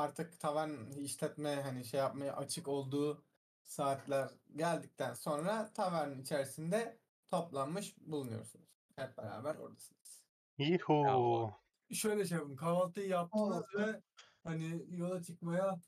[0.00, 3.24] artık tavern işletme hani şey yapmaya açık olduğu
[3.62, 6.98] saatler geldikten sonra tavernin içerisinde
[7.30, 8.68] toplanmış bulunuyorsunuz.
[8.96, 10.24] Hep beraber oradasınız.
[10.58, 11.52] Yuhu.
[11.92, 12.56] Şöyle şey yapın.
[12.56, 14.02] Kahvaltıyı yaptınız ve
[14.44, 15.80] hani yola çıkmaya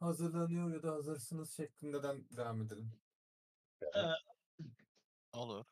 [0.00, 2.92] hazırlanıyor ya da hazırsınız şeklindeden devam edelim.
[5.32, 5.64] Olur.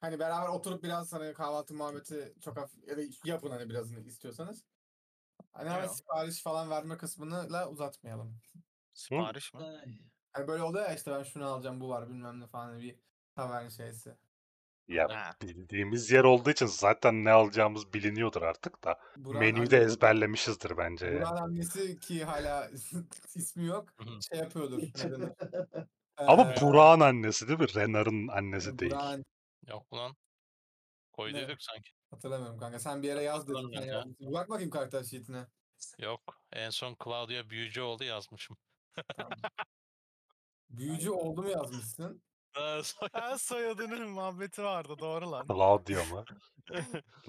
[0.00, 4.64] Hani beraber oturup biraz hani kahvaltı muhabbeti çok hafif ya da yapın hani birazını istiyorsanız.
[5.54, 5.96] Hani hemen Yok.
[5.96, 8.40] sipariş falan verme kısmını la uzatmayalım.
[8.94, 9.60] Sipariş mi?
[10.32, 12.96] Hani böyle oluyor ya işte ben şunu alacağım bu var bilmem ne falan hani bir
[13.36, 14.14] tavern şeysi.
[14.88, 15.30] Ya Ha.
[15.42, 18.98] bildiğimiz yer olduğu için zaten ne alacağımız biliniyordur artık da.
[19.16, 21.06] Burak'ın Menüyü de ezberlemişizdir bence.
[21.06, 21.16] yani.
[21.16, 22.70] Burak'ın annesi ki hala
[23.34, 24.18] ismi yok Hı hı.
[24.20, 24.78] şey yapıyordur.
[24.82, 25.32] ne denir?
[26.26, 27.74] Ama Ee, Burak'ın annesi değil mi?
[27.74, 28.92] Renar'ın annesi değil.
[28.92, 29.24] Burak'ın
[29.68, 30.16] Yok lan.
[31.12, 31.90] Koyduyduk sanki.
[32.14, 32.78] Hatırlamıyorum kanka.
[32.78, 33.54] Sen bir yere yaz dedin.
[33.54, 33.94] Sen Hatırlamıyorum ya.
[33.94, 34.32] yazmışsın.
[34.32, 35.46] Bak bakayım karakter sheet'ine.
[35.98, 36.40] Yok.
[36.52, 38.56] En son Claudia büyücü oldu yazmışım.
[40.70, 42.22] Büyücü oldu mu yazmışsın?
[42.54, 45.46] Ha, soy- Ha soyadının muhabbeti vardı doğru lan.
[45.46, 46.24] Claudio mu?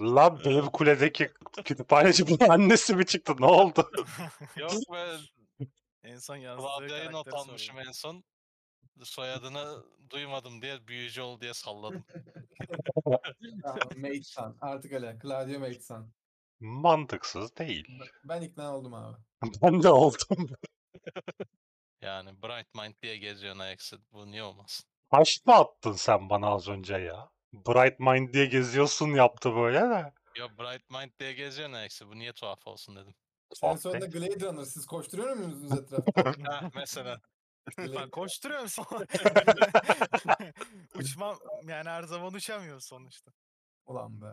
[0.00, 1.30] Lan benim kuledeki
[1.64, 3.34] kütüphaneci bunun annesi mi çıktı?
[3.38, 3.90] Ne oldu?
[4.56, 5.18] Yok ben
[6.02, 7.86] En son yazdığı Claudia'yı not karakteri almışım soruyor.
[7.88, 8.24] en son.
[9.02, 12.04] Soyadını duymadım diye büyücü ol diye salladım.
[13.96, 14.56] Maidsan.
[14.60, 15.18] Artık öyle.
[15.22, 16.12] Claudio Maidsan.
[16.60, 18.00] Mantıksız değil.
[18.24, 19.16] Ben ikna oldum abi.
[19.62, 20.48] Ben de oldum.
[22.00, 23.98] Yani Bright Mind diye geziyorsun ayaksı.
[24.12, 24.86] Bu niye olmasın?
[25.10, 27.30] Taş mı attın sen bana az önce ya?
[27.52, 30.12] Bright Mind diye geziyorsun yaptı böyle de.
[30.36, 32.08] Yo Bright Mind diye geziyorsun ayaksı.
[32.08, 33.14] Bu niye tuhaf olsun dedim.
[33.54, 34.28] Sen Tuhaf sonra da değil.
[34.30, 34.64] Glade Runner.
[34.64, 36.34] Siz koşturuyor musunuz etrafta?
[36.52, 37.20] ha mesela.
[37.78, 39.06] Ben koşturuyorum son.
[40.94, 43.32] Uçmam yani her zaman uçamıyor sonuçta.
[43.86, 44.26] Ulan be.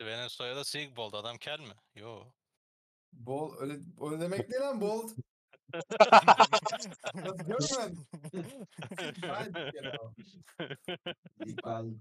[0.00, 1.12] Benim soyadı Sigbold.
[1.12, 1.74] Adam kel mi?
[1.94, 2.24] Yo.
[3.12, 5.10] Bol öyle, öyle demek değil lan bold.
[7.14, 8.06] Nasıl görmedin?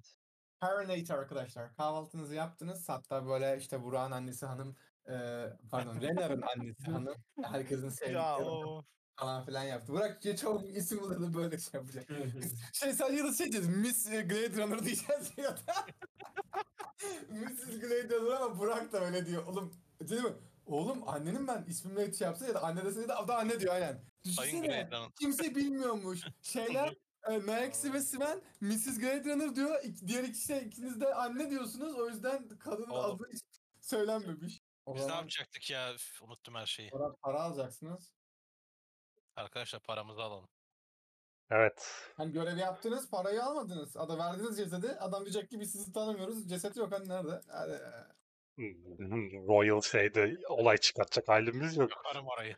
[0.60, 1.76] Paranate arkadaşlar.
[1.76, 2.90] Kahvaltınızı yaptınız.
[2.90, 4.76] Hatta böyle işte Burak'ın annesi hanım
[5.08, 5.14] e,
[5.72, 8.86] pardon Renar'ın annesi hanım herkesin ya sevdikleri o
[9.20, 9.94] falan filan yaptı.
[9.94, 12.08] Burak ya çok isim buladı böyle şey yapacak.
[12.74, 13.68] şey ya da şey diyeceğiz.
[13.68, 15.86] Miss e, Glade Runner diyeceğiz ya da.
[17.30, 17.80] Mrs.
[17.80, 19.46] Glade Runner ama Burak da öyle diyor.
[19.46, 20.34] Oğlum değil mi?
[20.66, 24.04] Oğlum annenin ben ismimle şey yapsa ya da anne desene de da anne diyor aynen.
[24.24, 24.90] Düşünsene.
[25.20, 26.20] Kimse bilmiyormuş.
[26.42, 26.96] Şeyler
[27.30, 29.00] e, Maxi ve Sven Mrs.
[29.00, 29.84] Glade Runner diyor.
[29.84, 32.00] İk- diğer iki şey ikiniz de anne diyorsunuz.
[32.00, 33.16] O yüzden kadının Oğlum.
[33.16, 33.42] adı hiç
[33.82, 34.62] söylenmemiş.
[34.86, 35.94] O Biz ne yapacaktık ya?
[35.94, 36.90] Üf, unuttum her şeyi.
[36.90, 38.12] para, para alacaksınız.
[39.40, 40.48] Arkadaşlar paramızı alalım.
[41.52, 41.92] Evet.
[42.18, 43.98] Hani görevi yaptınız, parayı almadınız.
[43.98, 44.88] Ada verdiniz cesedi.
[45.00, 46.50] Adam diyecek ki biz sizi tanımıyoruz.
[46.50, 47.42] Cesedi yok hani nerede?
[47.48, 47.80] Hadi.
[49.48, 51.92] Royal şeyde olay çıkartacak halimiz yok.
[51.92, 52.56] Yakarım orayı.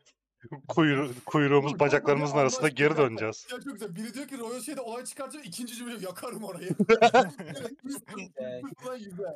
[0.68, 3.06] Kuyru, kuyruğumuz bacaklarımızın arasında Allah geri aşkına.
[3.10, 3.48] döneceğiz.
[3.52, 3.96] Ya çok güzel.
[3.96, 5.46] Biri diyor ki Royal şeyde olay çıkartacak.
[5.46, 6.70] ikinci cümle yakarım orayı.
[8.86, 9.34] Ulan güzel.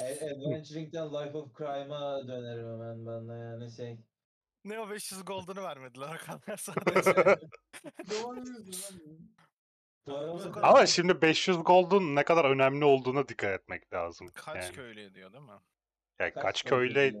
[0.00, 3.98] A- Adventuring'den Life of Crime'a dönerim hemen ben de yani şey.
[4.64, 7.14] Ne o 500 gold'unu vermediler Hakanlar sadece.
[10.08, 10.52] Lan.
[10.62, 14.28] Ama şimdi 500 gold'un ne kadar önemli olduğuna dikkat etmek lazım.
[14.34, 14.74] Kaç yani.
[14.74, 15.50] köylü ediyor değil mi?
[16.20, 17.14] Yani kaç, para köyle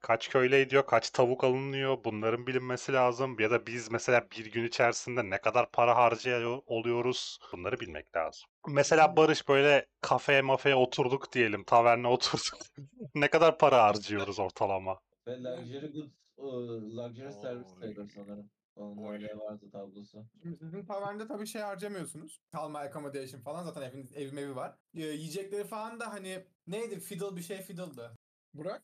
[0.00, 3.40] kaç köyle ediyor, kaç tavuk alınıyor bunların bilinmesi lazım.
[3.40, 8.50] Ya da biz mesela bir gün içerisinde ne kadar para harcıyor oluyoruz bunları bilmek lazım.
[8.68, 12.58] Mesela Barış böyle kafeye mafeye oturduk diyelim, taverne oturduk.
[13.14, 15.00] ne kadar para harcıyoruz ortalama?
[15.26, 17.80] Ve Luxury Goods, ıı, Luxury Service Oy.
[17.80, 18.50] sayılır sanırım.
[18.76, 19.12] Onun Oy.
[19.12, 20.26] öyle vardı tablosu.
[20.42, 22.42] Şimdi sizin tavernde tabii şey harcamıyorsunuz.
[22.52, 24.78] Kalma accommodation falan zaten eviniz ev mevi var.
[24.94, 28.18] Ee, yiyecekleri falan da hani neydi fiddle bir şey fiddle'dı.
[28.54, 28.82] Burak?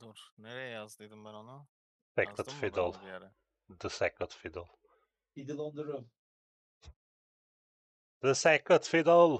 [0.00, 0.16] Dur.
[0.38, 1.66] Nereye yazdıydım ben onu?
[2.14, 2.80] Sacred Yazdım mı ben Fiddle.
[2.80, 3.32] onu bir yere?
[3.80, 4.64] The Sacred Fiddle.
[5.34, 6.04] Fiddle on the Roof.
[8.22, 9.38] The Sacred Fiddle.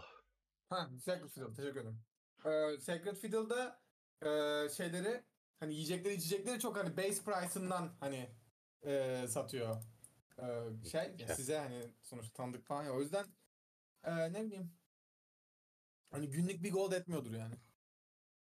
[0.68, 2.00] Ha Sacred Fiddle teşekkür ederim.
[2.44, 3.80] Ee, Sacred Fiddle'da
[4.22, 4.28] e,
[4.68, 5.24] şeyleri
[5.60, 8.30] hani yiyecekleri içecekleri çok hani base price'ından hani
[8.86, 9.76] e, satıyor.
[10.38, 11.28] Ee, şey ya Okey.
[11.28, 13.26] size hani sonuçta tanıdık falan ya o yüzden
[14.04, 14.72] e, ne bileyim
[16.10, 17.54] hani günlük bir gold etmiyordur yani.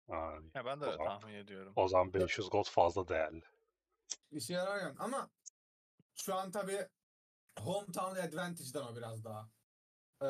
[0.10, 1.20] Aa, Ya ben de öyle Tamam.
[1.20, 1.74] tahmin ediyorum.
[1.76, 3.44] o zaman 500 gold fazla değerli.
[4.32, 4.96] İşe yarar yani.
[5.00, 5.30] Ama
[6.16, 6.88] şu an tabii
[7.60, 9.50] hometown advantage'dan o biraz daha.
[10.22, 10.26] Ee,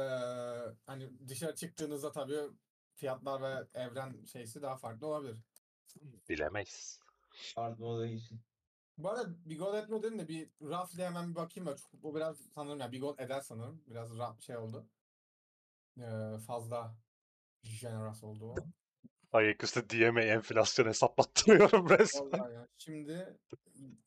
[0.86, 2.42] hani dışarı çıktığınızda tabii
[2.96, 5.44] fiyatlar ve evren şeysi daha farklı olabilir.
[6.30, 7.00] Bilemeyiz.
[7.56, 8.42] Hard moda için.
[8.98, 12.16] Bu arada bir gol etmiyor dedim de bir roughly hemen bir bakayım da çok, bu
[12.16, 13.84] biraz sanırım ya bir gol eder sanırım.
[13.88, 14.88] Biraz rough şey oldu.
[15.98, 16.96] Ee, fazla
[17.82, 18.56] generous oldu o.
[19.32, 22.52] Ayaküstü DM'e enflasyon hesaplattırıyorum resmen.
[22.52, 22.68] Ya.
[22.78, 23.38] Şimdi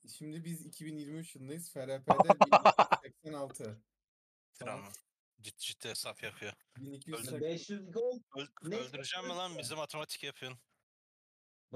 [0.08, 1.72] şimdi biz 2023 yılındayız.
[1.72, 3.82] FRP'de 1286.
[4.58, 4.92] Tamam.
[5.40, 6.52] Ciddi ciddi hesap yapıyor.
[6.76, 7.40] 1280.
[7.40, 10.60] 500 gold Öl- Ne öldüreceğim mi lan bizi matematik yapıyorsun?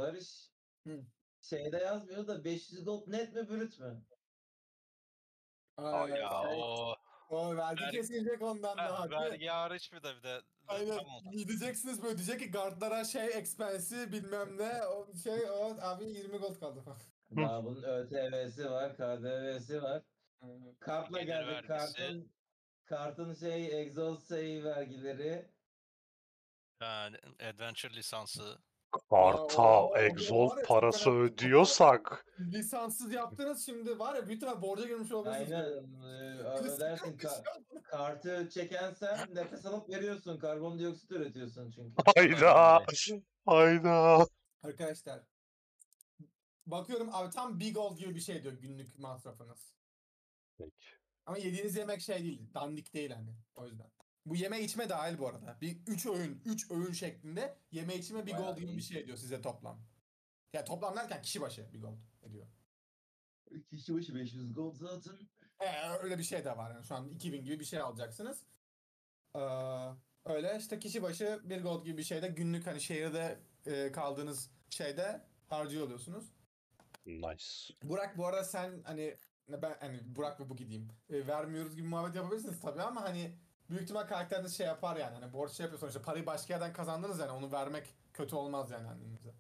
[0.00, 0.50] Barış.
[0.87, 1.05] Hı.
[1.41, 4.02] Şeyde yazmıyor da 500 gold net mi brüt mü?
[5.76, 6.26] Aa, ya şey,
[6.56, 6.94] o
[7.29, 9.05] o vergi Vergi- kesilecek ondan daha.
[9.06, 9.11] mi?
[9.11, 10.43] vergi hariç bir de bir de.
[10.67, 10.99] Aynen.
[10.99, 11.23] Tamam.
[11.31, 16.61] Gideceksiniz böyle diyecek ki guardlara şey expensi bilmem ne o şey o abi 20 gold
[16.61, 16.99] kaldı falan.
[17.37, 20.03] Daha bunun ÖTV'si var, KDV'si var.
[20.81, 21.70] Kartla Gelir geldik.
[21.70, 21.96] vergisi.
[21.96, 22.32] Kartın
[22.85, 25.50] kartın şey exhaust şey vergileri.
[26.81, 27.17] Yani
[27.49, 28.58] adventure lisansı.
[29.11, 32.27] O- egzoz parası ödüyorsak.
[32.41, 35.53] Lisanssız yaptınız şimdi var ya büyük ihtimal borca girmiş olabilirsiniz.
[35.53, 36.03] Aynen.
[36.37, 37.19] e, ödersin.
[37.19, 40.39] Ka- kartı çeken sen nefes alıp veriyorsun.
[40.39, 42.03] Karbondioksit üretiyorsun çünkü.
[42.17, 42.85] Hayda.
[43.47, 44.27] Hayda.
[44.63, 45.21] Arkadaşlar
[46.67, 49.75] bakıyorum abi tam big old gibi bir şey diyor günlük masrafınız.
[50.59, 50.87] Peki.
[51.27, 53.91] Ama yediğiniz yemek şey değil, dandik değil hani o yüzden.
[54.26, 55.58] Bu yeme içme dahil bu arada.
[55.61, 59.19] Bir 3 öğün, 3 öğün şeklinde yeme içme big Bayağı old gibi bir şey diyor
[59.19, 59.81] size toplam.
[60.52, 62.46] Ya toplam derken kişi başı big old ediyor.
[63.70, 65.14] Kişi başı 500 gold zaten.
[65.61, 68.44] Ee, öyle bir şey de var yani şu an 2000 gibi bir şey alacaksınız.
[69.37, 69.40] Ee,
[70.25, 75.25] öyle işte kişi başı bir gold gibi bir şeyde günlük hani şehirde e, kaldığınız şeyde
[75.49, 76.32] harcıyor oluyorsunuz.
[77.06, 77.75] Nice.
[77.82, 79.17] Burak bu arada sen hani
[79.49, 80.88] ben hani Burak ve bu gideyim.
[81.11, 83.37] E, vermiyoruz gibi muhabbet yapabilirsiniz tabii ama hani
[83.70, 85.14] büyük ihtimal karakteriniz şey yapar yani.
[85.14, 88.88] Hani borç şey yapıyor sonuçta parayı başka yerden kazandınız yani onu vermek kötü olmaz yani
[88.88, 89.34] annenize.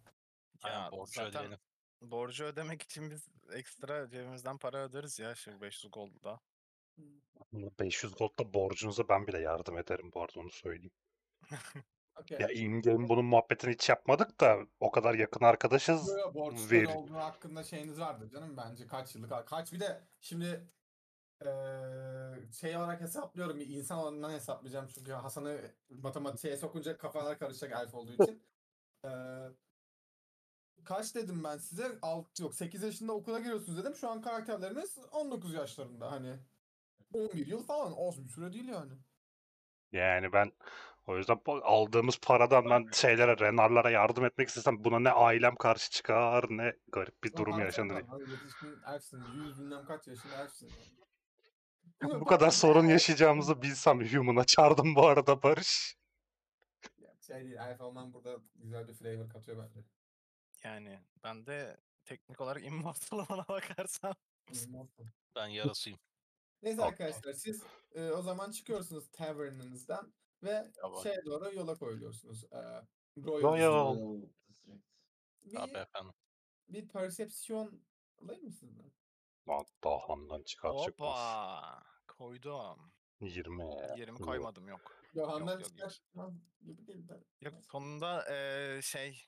[0.66, 1.58] Ya borcu zaten ödeyelim.
[2.00, 6.40] borcu ödemek için biz ekstra cebimizden para öderiz ya şu 500 gold'da.
[7.52, 10.92] 500 gold'da borcunuza ben bile yardım ederim bu arada onu söyleyeyim.
[12.20, 12.38] Okey.
[12.40, 16.08] Ya in-game bunun muhabbetini hiç yapmadık da o kadar yakın arkadaşız.
[16.34, 20.66] Borçlar olduğu hakkında şeyiniz vardır canım bence kaç yıllık kaç bir de şimdi
[21.44, 28.12] eee şey olarak hesaplıyorum insan olanından hesaplayacağım çünkü Hasan'ı matematiğe sokunca kafalar karışacak elf olduğu
[28.12, 28.42] için.
[29.04, 29.50] Eee
[30.84, 31.98] kaç dedim ben size?
[32.02, 33.94] 6 yok 8 yaşında okula giriyorsunuz dedim.
[33.94, 36.36] Şu an karakterleriniz 19 yaşlarında hani.
[37.12, 38.92] 11 yıl falan az bir süre değil yani.
[39.92, 40.52] Yani ben
[41.06, 46.44] o yüzden aldığımız paradan ben şeylere, renarlara yardım etmek istesem buna ne ailem karşı çıkar
[46.50, 48.04] ne garip bir durum yaşanır.
[48.86, 49.24] elfsin.
[49.34, 50.70] 100 bilmem kaç yaşında elfsin.
[52.02, 55.96] Bu kadar sorun yaşayacağımızı bilsem Human açardım bu arada Barış.
[57.26, 59.84] Şey değil, olman burada güzel bir flavor katıyor bence.
[60.64, 64.14] Yani ben de teknik olarak immortal olana bakarsam
[64.52, 65.04] Immortal.
[65.36, 65.98] Ben yarasıyım.
[66.62, 67.62] Neyse arkadaşlar siz
[67.94, 70.12] e, o zaman çıkıyorsunuz tavernınızdan
[70.42, 71.02] ve Tamam.
[71.02, 72.44] şeye doğru yola koyuluyorsunuz.
[72.44, 72.58] E,
[73.22, 73.42] Royal.
[73.42, 74.22] Royal.
[75.44, 76.12] Bir, efendim.
[76.68, 77.82] bir perception
[78.22, 78.92] alayım mı sizden?
[79.48, 81.08] Lan dahandan çıkar çıkmaz.
[81.08, 81.89] hoppa
[82.20, 82.92] koydum.
[83.20, 83.64] 20.
[83.96, 84.22] 20 Yok.
[84.22, 84.96] koymadım yok.
[85.14, 86.32] Yohan'dan yok, çıkar çıkmaz
[86.66, 87.24] gibi değil de.
[87.40, 89.26] Yok sonunda eee, şey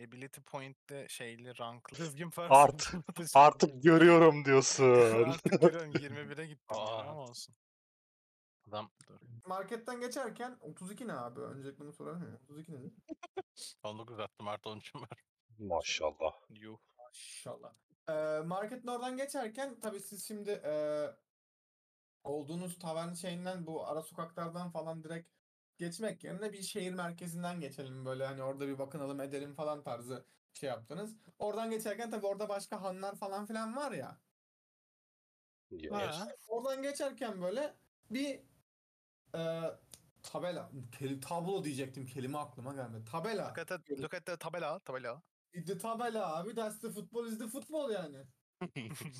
[0.00, 3.40] ability point'te şeyli ranklı düzgün Art- person.
[3.40, 4.84] Artık görüyorum diyorsun.
[5.28, 7.00] Artık görüyorum 21'e gittim Aa.
[7.00, 7.54] ama olsun.
[8.68, 8.90] Adam
[9.46, 11.40] Marketten geçerken 32 ne abi?
[11.40, 12.38] Öncelikle bunu miyim?
[12.44, 12.92] 32 nedir?
[13.82, 15.22] 19 attım artı 13'üm var.
[15.58, 16.32] Maşallah.
[16.50, 16.78] Yuh.
[17.08, 17.74] İnşallah.
[18.08, 21.06] Ee, marketin oradan geçerken tabii siz şimdi ee,
[22.24, 25.28] olduğunuz tavern şeyinden bu ara sokaklardan falan direkt
[25.78, 30.68] geçmek yerine bir şehir merkezinden geçelim böyle hani orada bir bakınalım edelim falan tarzı şey
[30.68, 31.16] yaptınız.
[31.38, 34.20] Oradan geçerken tabii orada başka hanlar falan filan var ya.
[35.70, 35.92] Yes.
[35.92, 36.28] Ha.
[36.48, 37.74] Oradan geçerken böyle
[38.10, 38.40] bir
[39.34, 39.62] ee,
[40.22, 43.04] tabela, kel- tablo diyecektim kelime aklıma gelmedi.
[43.04, 43.48] Tabela.
[43.48, 45.22] Look at the, look at the tabela, tabela.
[45.66, 46.54] The tabela abi.
[46.54, 48.18] That's the football is the football yani.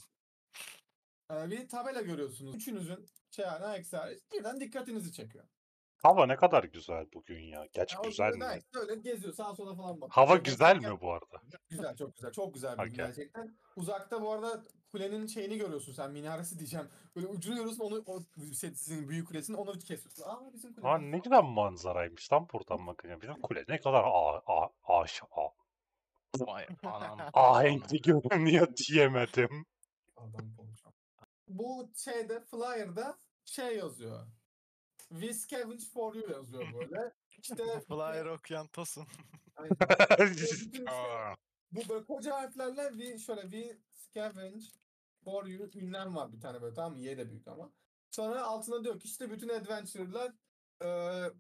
[1.33, 2.55] Ee, bir tabela görüyorsunuz.
[2.55, 5.45] Üçünüzün şey yani ayak hariç birden dikkatinizi çekiyor.
[5.97, 7.67] Hava ne kadar güzel bugün ya.
[7.73, 8.45] Gerçi Ya güzel mi?
[8.45, 10.11] Ajax Böyle geziyor sağa sola falan bakıyor.
[10.11, 11.43] Hava Böyle güzel geçerken- mi bu arada?
[11.71, 12.33] Güzel çok güzel.
[12.33, 13.57] Çok güzel bir gün gerçekten.
[13.77, 14.63] Uzakta bu arada
[14.93, 16.89] kulenin şeyini görüyorsun sen minaresi diyeceğim.
[17.17, 18.21] Böyle ucunu görüyorsun onu o
[18.53, 20.23] sizin büyük kulesini onu kesiyorsun.
[20.27, 20.89] Aa bizim kule.
[20.89, 23.21] Aa ne güzel manzaraymış lan buradan bakınca.
[23.21, 25.05] Bizim kule ne kadar a a a a
[26.39, 27.19] Vay Anam.
[27.35, 29.67] ahenkli görünüyor diyemedim.
[30.17, 30.82] Adam konuşan.
[31.59, 34.27] Bu şeyde flyer'da şey yazıyor.
[35.09, 37.13] We scavenge for you yazıyor böyle.
[37.39, 39.07] İşte Flyer okuyan Tosun.
[39.57, 39.77] Aynen.
[40.31, 41.35] Bütün işte Aa,
[41.73, 44.65] bu böyle koca harflerle bir şöyle bir scavenge
[45.25, 46.99] for you ünlem var bir tane böyle tamam mı?
[46.99, 47.73] Y de büyük ama.
[48.11, 50.33] Sonra altına diyor ki işte bütün adventure'lar
[50.83, 51.33] eee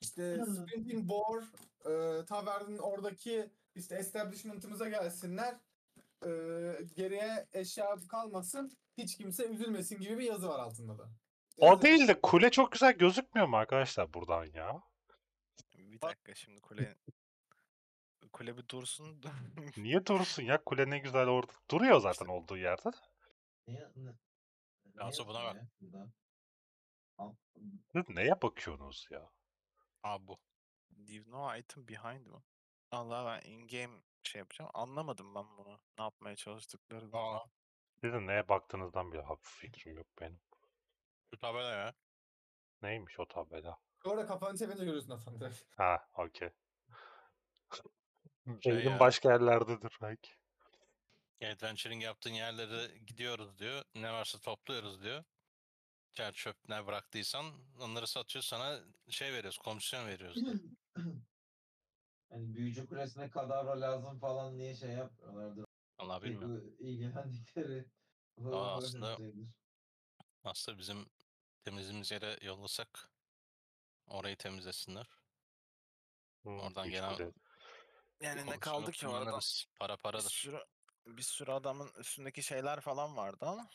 [0.00, 1.44] işte Sprinting Boar
[1.84, 5.60] e, Tavern'in oradaki işte establishment'ımıza gelsinler.
[6.22, 6.28] E,
[6.96, 8.78] geriye eşya kalmasın.
[8.98, 11.10] Hiç kimse üzülmesin gibi bir yazı var altında da.
[11.58, 14.82] O değil de kule çok güzel gözükmüyor mu arkadaşlar buradan ya?
[15.74, 16.96] Bir dakika şimdi kule
[18.32, 19.22] kule bir dursun.
[19.76, 20.64] Niye dursun ya?
[20.64, 21.52] Kule ne güzel orada.
[21.70, 22.90] Duruyor zaten olduğu yerde.
[24.94, 25.56] Yansu buna bak.
[27.92, 29.30] Siz neye bakıyorsunuz ya?
[30.02, 30.38] Aa bu.
[31.08, 32.42] Leave no item behind mı?
[32.90, 34.70] Allah ben in game şey yapacağım.
[34.74, 35.80] Anlamadım ben bunu.
[35.98, 37.16] Ne yapmaya çalıştıklarını.
[37.16, 37.44] Aa.
[38.00, 40.40] Sizin neye baktığınızdan bile hafif fikrim yok benim.
[41.30, 41.94] Şu tabela ya.
[42.82, 43.78] Neymiş o tabela?
[44.04, 45.62] Orada kafanı çevirince görüyorsun Hasan direkt.
[45.76, 46.50] Ha, okey.
[48.62, 49.00] Şey Beynim ya.
[49.00, 50.30] başka yerlerdedir belki.
[51.44, 53.84] Adventuring yaptığın yerlere gidiyoruz diyor.
[53.94, 55.24] Ne varsa topluyoruz diyor.
[56.12, 57.44] Çer çöp ne bıraktıysan
[57.80, 60.54] onları satıyor sana şey veriyoruz, komisyon veriyoruz diyor.
[62.36, 65.64] Hani büyücü kulesine kadavra lazım falan diye şey yapmıyorlardır.
[65.98, 66.26] Allah bu
[66.78, 67.84] ilgilendikleri
[68.52, 69.48] Aa, aslında- şeydir.
[70.44, 71.06] Aslında bizim
[71.64, 73.10] temizliğimiz yere yollasak
[74.06, 75.06] orayı temizlesinler.
[76.42, 77.32] Hı, Oradan hiç gelen kule-
[78.20, 79.38] Yani ne kaldı ki orada?
[79.78, 80.30] Para Bir paradır.
[80.30, 80.58] sürü,
[81.06, 83.68] bir sürü adamın üstündeki şeyler falan vardı ama.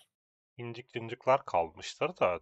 [0.57, 2.39] incik cincikler kalmıştır da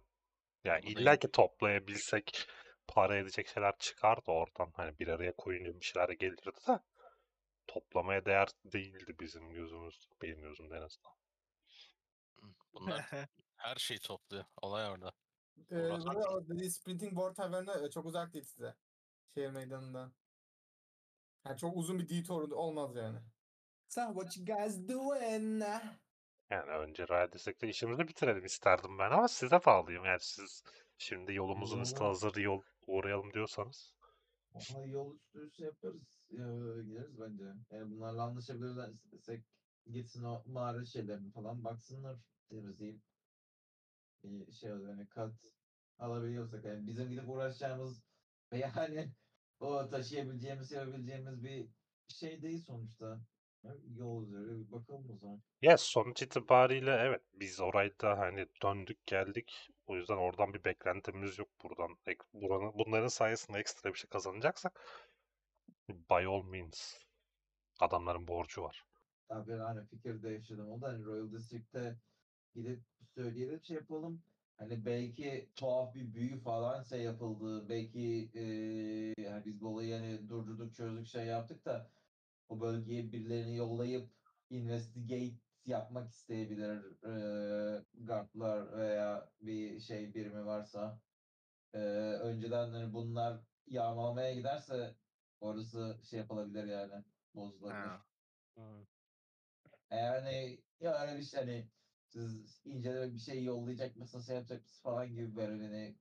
[0.64, 2.48] yani illa ki toplayabilsek
[2.90, 4.72] para edecek şeyler çıkardı oradan.
[4.76, 6.80] Hani bir araya koyunca bir şeyler gelirdi de
[7.66, 11.12] toplamaya değer değildi bizim gözümüz, benim gözümde en azından.
[12.72, 13.04] Bunlar
[13.56, 14.44] her şeyi topluyor.
[14.62, 15.12] Olay orada.
[15.70, 18.74] Ee, burada o dediği Sprinting Board Tavern'ı e, çok uzak değil size.
[19.34, 20.12] Şehir meydanından.
[21.46, 23.18] Yani çok uzun bir detour olmaz yani.
[23.88, 25.62] So what you guys doing?
[26.50, 30.04] Yani önce Royal District'te işimizi bitirelim isterdim ben ama size bağlıyım.
[30.04, 30.64] Yani siz
[31.00, 33.94] şimdi yolumuzun üstü hazır yol uğrayalım diyorsanız.
[34.54, 36.20] Ama yol üstü şey yaparız.
[36.30, 36.46] Ya,
[36.82, 37.44] gideriz bence.
[37.70, 39.44] Yani bunlarla anlaşabilirsek
[39.92, 42.16] gitsin o mağara şeylerini falan baksınlar
[42.48, 43.00] temizleyip
[44.24, 45.32] bir şey olur hani kat
[45.98, 48.02] alabiliyorsak yani bizim gidip uğraşacağımız
[48.52, 49.10] ve yani
[49.60, 51.68] o taşıyabileceğimiz yapabileceğimiz bir
[52.08, 53.20] şey değil sonuçta.
[53.64, 55.42] Ya, Yol üzeri bir bakalım o zaman.
[55.62, 59.68] Yes sonuç itibariyle evet biz orayı da hani döndük geldik.
[59.86, 61.98] O yüzden oradan bir beklentimiz yok buradan.
[62.06, 64.80] Ek- Buranın, bunların sayesinde ekstra bir şey kazanacaksak
[66.08, 67.04] by all means
[67.80, 68.84] adamların borcu var.
[69.28, 70.68] Abi hani fikir değiştirdim.
[70.70, 71.96] O da hani Royal District'te
[72.54, 72.82] gidip
[73.14, 74.22] söyleyelim şey yapalım.
[74.58, 77.68] Hani belki tuhaf bir büyü falan şey yapıldı.
[77.68, 78.00] Belki
[78.34, 81.90] eee yani biz bu olayı hani durdurduk çözdük şey yaptık da
[82.50, 84.14] o bölgeye birilerini yollayıp
[84.50, 91.02] investigate yapmak isteyebilir eee guardlar veya bir şey birimi varsa.
[91.74, 91.80] Eee,
[92.20, 94.96] önceden hani bunlar yağmalamaya giderse
[95.40, 97.04] orası şey yapılabilir yani
[97.34, 97.94] bozulabilir.
[99.90, 101.72] Eğer hani ya öyle bir şey hani
[102.04, 106.00] siz inceleme bir şey yollayacak mısınız, şey yapacak mısınız falan gibi böyle hani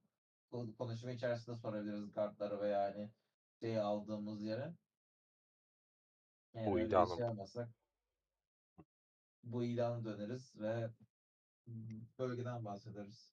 [0.52, 3.14] ko- konuşma içerisinde sorabiliriz kartlara veya hani
[3.62, 4.78] şey aldığımız yere.
[6.56, 7.70] Eğer Bu öyle bir ilanın- şey yapmasak
[9.44, 10.90] bu ilanı döneriz ve
[12.20, 13.32] bölgeden bahsederiz.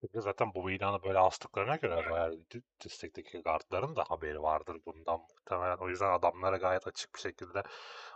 [0.00, 5.20] Çünkü zaten bu ilanı böyle astıklarına göre Royal Di- District'teki guardların da haberi vardır bundan
[5.20, 5.76] muhtemelen.
[5.76, 7.62] O yüzden adamlara gayet açık bir şekilde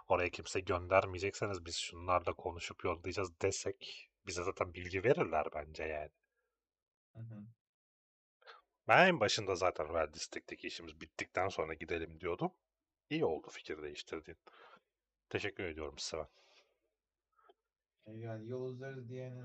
[0.09, 6.11] oraya kimse göndermeyecekseniz biz şunlarla konuşup yollayacağız desek bize zaten bilgi verirler bence yani.
[7.15, 7.47] Hı hı.
[8.89, 12.53] Ben en başında zaten Royal District'teki işimiz bittikten sonra gidelim diyordum.
[13.11, 14.39] İyi oldu fikir değiştirdiğin.
[15.31, 16.29] Teşekkür ediyorum size ben.
[18.13, 19.43] Yani yol üzeri diyeni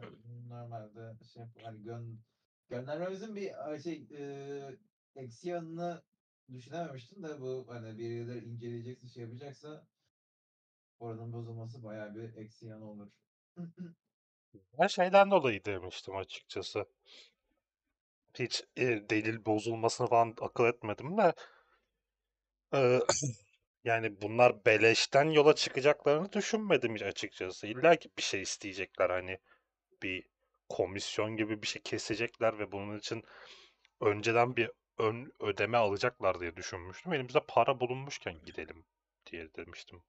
[0.50, 2.20] normalde şey hani gön
[2.70, 3.52] göndermemizin bir
[3.84, 4.24] şey e,
[5.16, 6.04] eksi yanını
[6.52, 9.88] düşünememiştim de bu hani birileri inceleyecekse şey yapacaksa
[11.00, 13.08] oranın bozulması bayağı bir eksi yanı olur.
[14.80, 16.86] Ben şeyden dolayı demiştim açıkçası.
[18.34, 21.34] Hiç e, delil bozulmasını falan akıl etmedim de
[22.74, 23.00] e,
[23.84, 27.68] yani bunlar beleşten yola çıkacaklarını düşünmedim hiç açıkçası.
[27.68, 29.38] İlla ki bir şey isteyecekler hani
[30.04, 30.30] bir
[30.70, 33.24] komisyon gibi bir şey kesecekler ve bunun için
[34.02, 37.14] önceden bir ön ödeme alacaklar diye düşünmüştüm.
[37.14, 38.86] Elimizde para bulunmuşken gidelim
[39.32, 40.02] diye demiştim.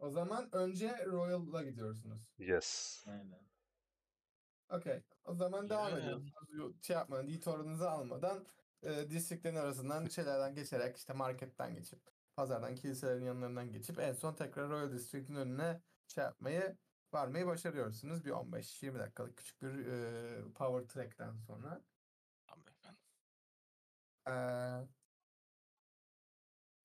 [0.00, 2.22] O zaman önce Royal'la gidiyorsunuz.
[2.38, 3.04] Yes.
[3.08, 3.40] Aynen.
[4.70, 5.02] Okey.
[5.24, 5.98] O zaman devam Yeah.
[5.98, 6.32] ediyorsunuz.
[6.52, 8.46] Yo- Şey yapmadan, detourunuzu almadan
[8.82, 12.00] e, distriklerin arasından şeylerden geçerek işte marketten geçip
[12.38, 16.76] pazardan kiliselerin yanlarından geçip en son tekrar Royal District'in önüne şey yapmayı
[17.12, 18.24] varmayı başarıyorsunuz.
[18.24, 21.80] Bir 15-20 dakikalık küçük bir e, power track'ten sonra.
[22.48, 22.96] Abi ben
[24.32, 24.88] Ee,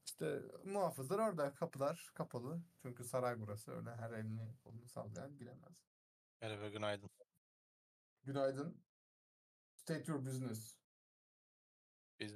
[0.05, 1.53] İşte muhafızlar orada.
[1.53, 2.61] Kapılar kapalı.
[2.81, 3.71] Çünkü saray burası.
[3.71, 5.87] Öyle her elini kolunu sallayan giremez.
[6.41, 7.09] Merhaba günaydın.
[8.23, 8.83] Günaydın.
[9.75, 10.77] State your business.
[12.19, 12.33] Biz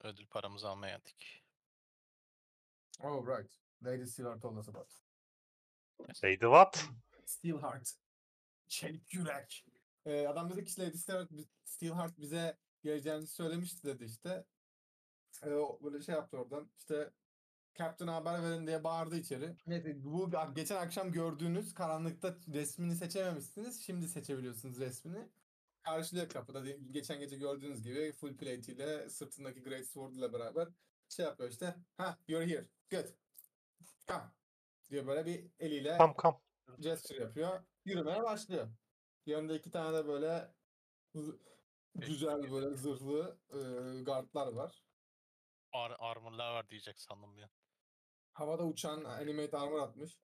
[0.00, 1.43] ödül paramızı almaya geldik.
[3.02, 3.50] Oh right.
[3.82, 4.88] Lady Steelheart told us about.
[6.22, 6.88] Lady what?
[7.26, 7.94] Steelheart.
[8.68, 9.64] Çelik yürek.
[10.06, 11.30] Ee, adam dedi ki Lady Steelheart,
[11.64, 14.44] Steelheart bize geleceğini söylemişti dedi işte.
[15.42, 15.50] Ee,
[15.82, 16.70] böyle şey yaptı oradan.
[16.78, 17.10] İşte
[17.74, 19.56] Captain'a haber verin diye bağırdı içeri.
[19.66, 23.82] Neyse bu geçen akşam gördüğünüz karanlıkta resmini seçememişsiniz.
[23.82, 25.28] Şimdi seçebiliyorsunuz resmini.
[25.82, 26.70] Karşılıyor kapıda.
[26.70, 30.68] Geçen gece gördüğünüz gibi full plate ile sırtındaki Great Sword ile beraber
[31.08, 31.74] şey yapıyor işte.
[31.96, 32.68] Ha you're here.
[32.90, 33.06] Good.
[34.08, 34.22] Come.
[34.90, 36.40] Diyor böyle bir eliyle Kam kam.
[36.80, 37.64] gesture yapıyor.
[37.84, 38.68] Yürümeye başlıyor.
[39.26, 40.54] Yanında iki tane de böyle
[41.94, 43.58] güzel böyle zırhlı e,
[44.02, 44.84] guardlar var.
[45.72, 47.50] Ar armorlar var diyecek sandım ya.
[48.32, 50.18] Havada uçan animate armor atmış.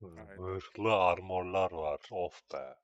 [0.00, 2.00] Zırhlı armorlar var.
[2.10, 2.76] Of be.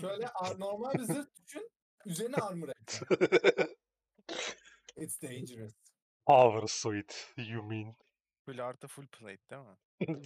[0.00, 1.70] Şöyle ar- normal bir zırh düşün.
[2.06, 3.06] Üzerine armor ekle.
[4.96, 5.72] It's dangerous.
[6.28, 7.96] Power suit you mean.
[8.44, 9.76] Full artı full plate değil mi?
[10.08, 10.22] Yok,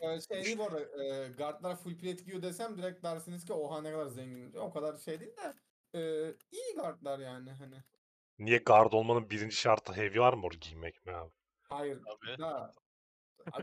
[0.30, 1.04] e, şey bu arada.
[1.04, 4.54] E, guardlar full plate giyiyor desem direkt dersiniz ki oha ne kadar zengin.
[4.54, 5.54] O kadar şey değil de
[5.98, 6.00] e,
[6.50, 7.82] iyi guardlar yani hani.
[8.38, 11.32] Niye guard olmanın birinci şartı heavy armor giymek mi abi?
[11.62, 12.00] Hayır.
[12.04, 12.38] Tabii.
[12.38, 12.74] Daha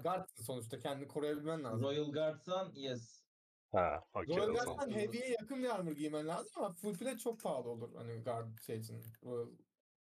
[0.03, 1.83] guardsın sonuçta kendini koruyabilmen lazım.
[1.83, 3.23] Royal Guard'san yes.
[3.71, 4.89] Ha, okey Royal o zaman.
[4.89, 8.77] heavy'ye yakın bir armor giymen lazım ama full plate çok pahalı olur hani guard şey
[8.77, 9.03] için.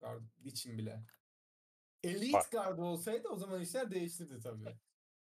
[0.00, 1.00] Guard için bile.
[2.02, 2.52] Elite Bak.
[2.52, 4.76] Guard olsaydı o zaman işler değiştirdi tabii.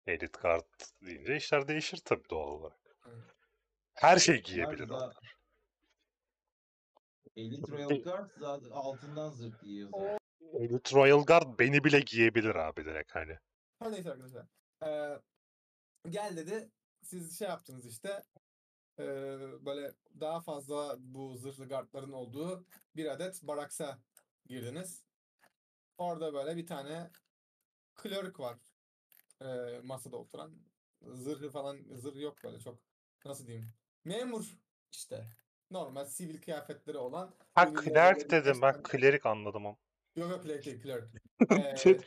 [0.06, 2.96] Elite guard deyince işler değişir tabii doğal olarak.
[3.06, 3.24] Evet.
[3.94, 5.16] Her şey giyebilir da- onlar.
[7.36, 10.18] Elite Royal Guard zaten altından zırh giyiyor zaten.
[10.52, 13.38] Elite Royal Guard beni bile giyebilir abi direkt hani.
[13.78, 14.46] Her neyse arkadaşlar.
[14.82, 15.20] Ee,
[16.08, 16.70] gel dedi.
[17.02, 18.22] Siz şey yaptınız işte.
[18.98, 19.04] ee,
[19.66, 23.98] böyle daha fazla bu zırhlı guardların olduğu bir adet baraksa
[24.46, 25.04] girdiniz.
[25.98, 27.10] Orada böyle bir tane
[28.02, 28.58] clerk var.
[29.42, 30.54] ee, masada oturan.
[31.02, 32.78] Zırhı falan zırh yok böyle çok.
[33.24, 33.68] Nasıl diyeyim?
[34.04, 34.44] Memur
[34.92, 35.36] işte.
[35.70, 37.34] Normal sivil kıyafetleri olan.
[37.54, 39.76] Ha böyle dedim ben klerik anladım ama.
[40.16, 41.04] Yok yok clerk değil clerk.
[41.50, 42.00] Ee, şey,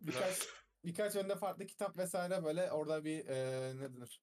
[0.00, 0.48] birkaç
[0.84, 4.22] birkaç önde farklı kitap vesaire böyle orada bir e, ne denir?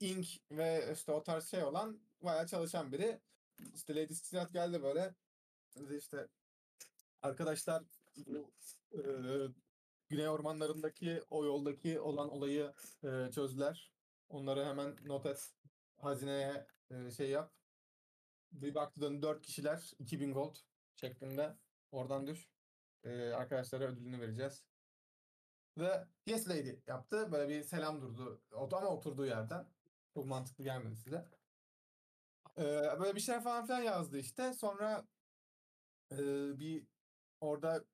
[0.00, 3.20] İnk ve işte o tarz şey olan bayağı çalışan biri.
[3.74, 5.14] İşte Lady Steelheart geldi böyle.
[5.76, 6.28] Dedi işte
[7.26, 7.82] arkadaşlar
[8.26, 8.52] bu
[8.92, 9.00] e,
[10.08, 12.72] Güney ormanlarındaki o yoldaki olan olayı
[13.04, 13.92] e, çözdüler.
[14.28, 15.52] Onları hemen not et.
[15.96, 17.52] Hazineye e, şey yap.
[18.52, 20.56] Bir baktı döndü 4 kişiler 2000 gold
[20.94, 21.56] şeklinde.
[21.92, 22.48] Oradan düş.
[23.04, 24.64] E, arkadaşlara ödülünü vereceğiz.
[25.78, 27.32] Ve yes lady yaptı.
[27.32, 28.42] Böyle bir selam durdu.
[28.52, 29.66] Ama oturduğu yerden.
[30.14, 31.28] Çok mantıklı gelmedi size.
[32.58, 34.52] Ee, böyle bir şey falan filan yazdı işte.
[34.52, 35.06] Sonra
[36.12, 36.16] e,
[36.58, 36.86] bir
[37.40, 37.84] orada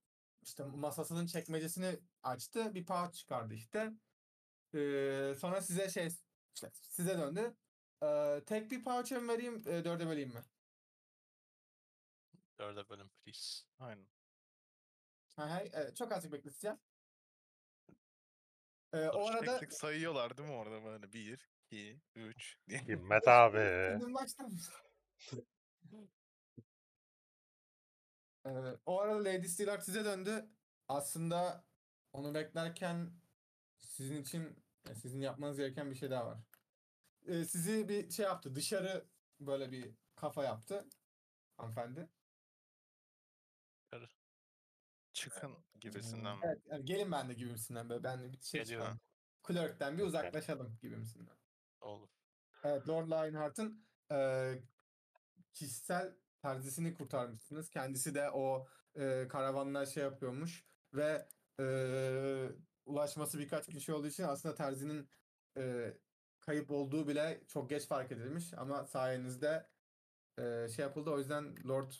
[0.42, 2.74] işte masasının çekmecesini açtı.
[2.74, 3.92] Bir pouch çıkardı işte.
[4.74, 6.08] Ee, sonra size şey
[6.54, 7.56] işte size döndü.
[8.02, 10.42] Ee, tek bir pouch'a mı vereyim, e, dörde böleyim mi?
[12.58, 13.64] Dörde bölüm please.
[13.78, 14.06] Aynen.
[15.36, 16.78] Ha, ha, evet, çok azıcık bekleteceğim.
[18.92, 21.12] Ee, o Tek arada tek sayıyorlar değil mi orada böyle?
[21.12, 22.80] 1, 2, 3 diye.
[22.80, 23.58] Himmet abi.
[23.58, 24.74] Kendin başlar mısın?
[28.46, 28.50] Ee,
[28.86, 30.48] o arada Lady Steelheart size döndü.
[30.88, 31.64] Aslında
[32.12, 33.12] onu beklerken
[33.78, 36.38] sizin için e, sizin yapmanız gereken bir şey daha var.
[37.26, 38.54] Ee, sizi bir şey yaptı.
[38.54, 39.06] Dışarı
[39.40, 40.88] böyle bir kafa yaptı.
[41.56, 42.08] Hanımefendi.
[45.12, 46.42] Çıkın gibisinden mi?
[46.44, 48.86] Evet, yani gelin ben de gibisinden böyle ben de bir şey Geliyorum.
[48.86, 49.00] çıkalım.
[49.66, 51.36] Clerk'ten bir uzaklaşalım gibisinden.
[51.80, 52.08] Olur.
[52.64, 54.62] Evet Lord Lionheart'ın eee,
[55.52, 57.70] kişisel terzisini kurtarmışsınız.
[57.70, 61.28] Kendisi de o eee karavanla şey yapıyormuş ve
[61.60, 62.50] eee,
[62.86, 65.08] ulaşması birkaç kişi olduğu için aslında terzinin
[65.56, 65.98] eee,
[66.40, 69.70] kayıp olduğu bile çok geç fark edilmiş ama sayenizde
[70.38, 71.10] eee, şey yapıldı.
[71.10, 71.92] O yüzden Lord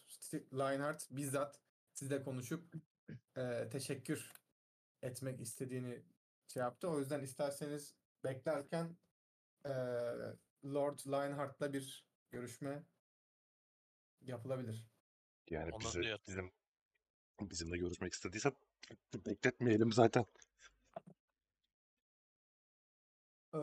[0.55, 1.61] Lionheart bizzat
[1.95, 2.75] sizle konuşup
[3.37, 4.33] eee, teşekkür
[5.03, 6.05] etmek istediğini
[6.49, 6.89] şey yaptı.
[6.91, 8.99] O yüzden isterseniz beklerken
[9.67, 10.15] eee,
[10.65, 12.85] Lord Lionheart'la bir görüşme
[14.27, 14.87] yapılabilir.
[15.51, 16.53] Yani Onur bizi, bizim
[17.41, 18.53] bizimle görüşmek istediyse
[19.15, 20.27] bekletmeyelim zaten.
[23.55, 23.61] Eee,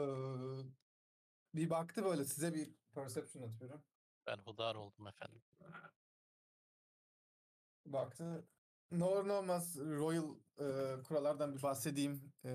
[1.55, 3.83] bir baktı böyle size bir perception atıyorum.
[4.27, 5.41] Ben hudar oldum efendim.
[7.85, 8.47] Baktı
[8.91, 12.33] ne olur ne olmaz Royal e, kurallardan bir bahsedeyim.
[12.45, 12.51] E,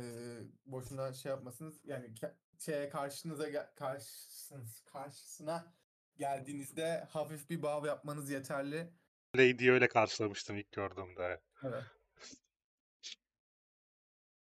[0.67, 1.85] boşuna şey yapmasınız.
[1.85, 2.14] Yani
[2.59, 5.73] şeye karşınıza karşısınız, karşısına
[6.16, 8.90] geldiğinizde hafif bir bağ yapmanız yeterli.
[9.37, 11.40] Lady'yi öyle karşılamıştım ilk gördüğümde.
[11.62, 11.85] Evet.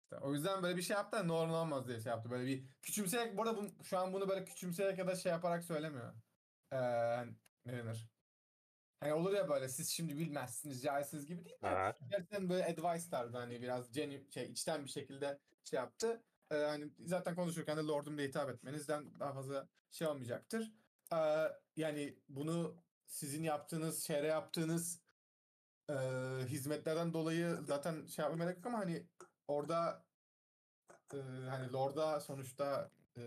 [0.03, 2.31] İşte o yüzden böyle bir şey yaptı da normal olmaz diye şey yaptı.
[2.31, 5.63] Böyle bir küçümseyerek, bu arada bu, şu an bunu böyle küçümseyerek ya da şey yaparak
[5.63, 6.13] söylemiyor.
[6.71, 6.77] Ee,
[7.65, 8.07] ne denir?
[8.99, 13.37] Hani olur ya böyle siz şimdi bilmezsiniz, cahilsiniz gibi değil de gerçekten böyle advice tarzı
[13.37, 16.23] hani biraz genu- şey içten bir şekilde şey yaptı.
[16.51, 20.71] Ee, hani zaten konuşurken de Lord'um diye hitap etmenizden daha fazla şey olmayacaktır.
[21.75, 22.75] Yani bunu
[23.07, 25.01] sizin yaptığınız, şehre yaptığınız
[25.89, 25.93] e,
[26.47, 29.07] hizmetlerden dolayı zaten şey yapmaya ama hani
[29.47, 30.05] orada
[31.13, 31.17] e,
[31.49, 33.21] hani Lord'a sonuçta e,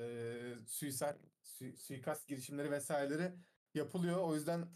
[0.66, 3.34] suikast, sui- suikast girişimleri vesaireleri
[3.74, 4.18] yapılıyor.
[4.18, 4.68] O yüzden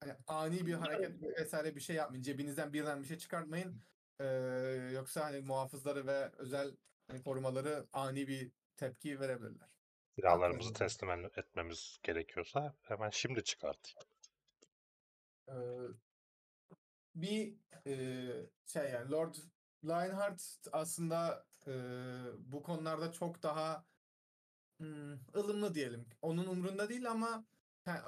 [0.00, 2.22] hani ani bir hareket vesaire bir şey yapmayın.
[2.22, 3.82] Cebinizden birden bir şey çıkartmayın.
[4.20, 4.24] E,
[4.94, 9.68] yoksa hani muhafızları ve özel hani korumaları ani bir tepki verebilirler.
[10.16, 13.98] Silahlarımızı teslim etmemiz gerekiyorsa hemen şimdi çıkartayım.
[15.48, 15.54] Ee,
[17.14, 17.54] bir
[17.86, 17.94] e,
[18.66, 19.34] şey yani Lord
[19.84, 21.72] Lionheart aslında e,
[22.38, 23.84] bu konularda çok daha
[24.78, 26.06] hmm, ılımlı diyelim.
[26.22, 27.44] Onun umrunda değil ama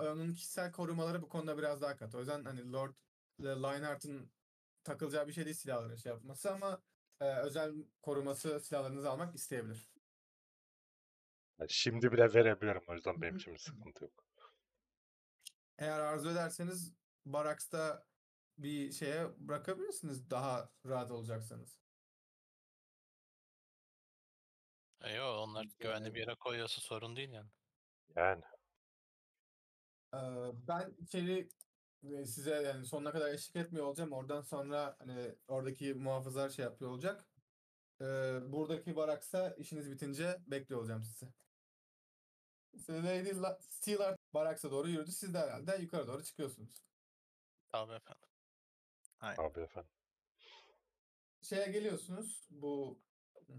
[0.01, 2.17] onun kişisel korumaları bu konuda biraz daha katı.
[2.17, 2.95] O yüzden hani Lord
[3.41, 4.31] Lionheart'ın
[4.85, 6.83] takılacağı bir şey değil silahların şey yapması ama
[7.21, 9.94] e, özel koruması silahlarınızı almak isteyebilir.
[11.59, 14.25] Yani şimdi bile verebilirim o yüzden benim için bir sıkıntı yok.
[15.79, 16.95] Eğer arzu ederseniz
[17.27, 18.07] Baraks'ta
[18.59, 21.79] bir şeye bırakabilirsiniz daha rahat olacaksanız.
[25.01, 27.51] E yo onlar güvenli bir yere koyuyorsa sorun değil yani.
[28.17, 28.43] Yani
[30.15, 30.19] Ee,
[30.69, 31.49] ben içeri
[32.03, 34.13] e, size yani sonuna kadar eşlik etmiyor olacağım.
[34.13, 37.25] Oradan sonra hani oradaki muhafızlar şey yapıyor olacak.
[38.01, 38.05] Ee,
[38.53, 41.44] buradaki baraksa işiniz bitince bekliyor olacağım sizi.
[42.89, 45.13] Lady La- Steelheart baraksa doğru yürüdü.
[45.13, 46.83] Siz de herhalde yukarı doğru çıkıyorsunuz.
[47.73, 48.29] Tabii efendim.
[49.21, 49.91] abi efendim.
[51.43, 53.01] Şeye geliyorsunuz bu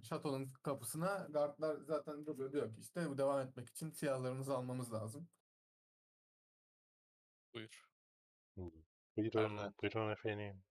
[0.03, 1.27] şatonun kapısına.
[1.29, 5.29] Guardlar zaten duruyor diyor ki işte bu devam etmek için silahlarınızı almamız lazım.
[7.53, 7.85] Buyur.
[9.17, 9.73] Buyurun, Aynen.
[9.81, 10.63] buyurun efendim.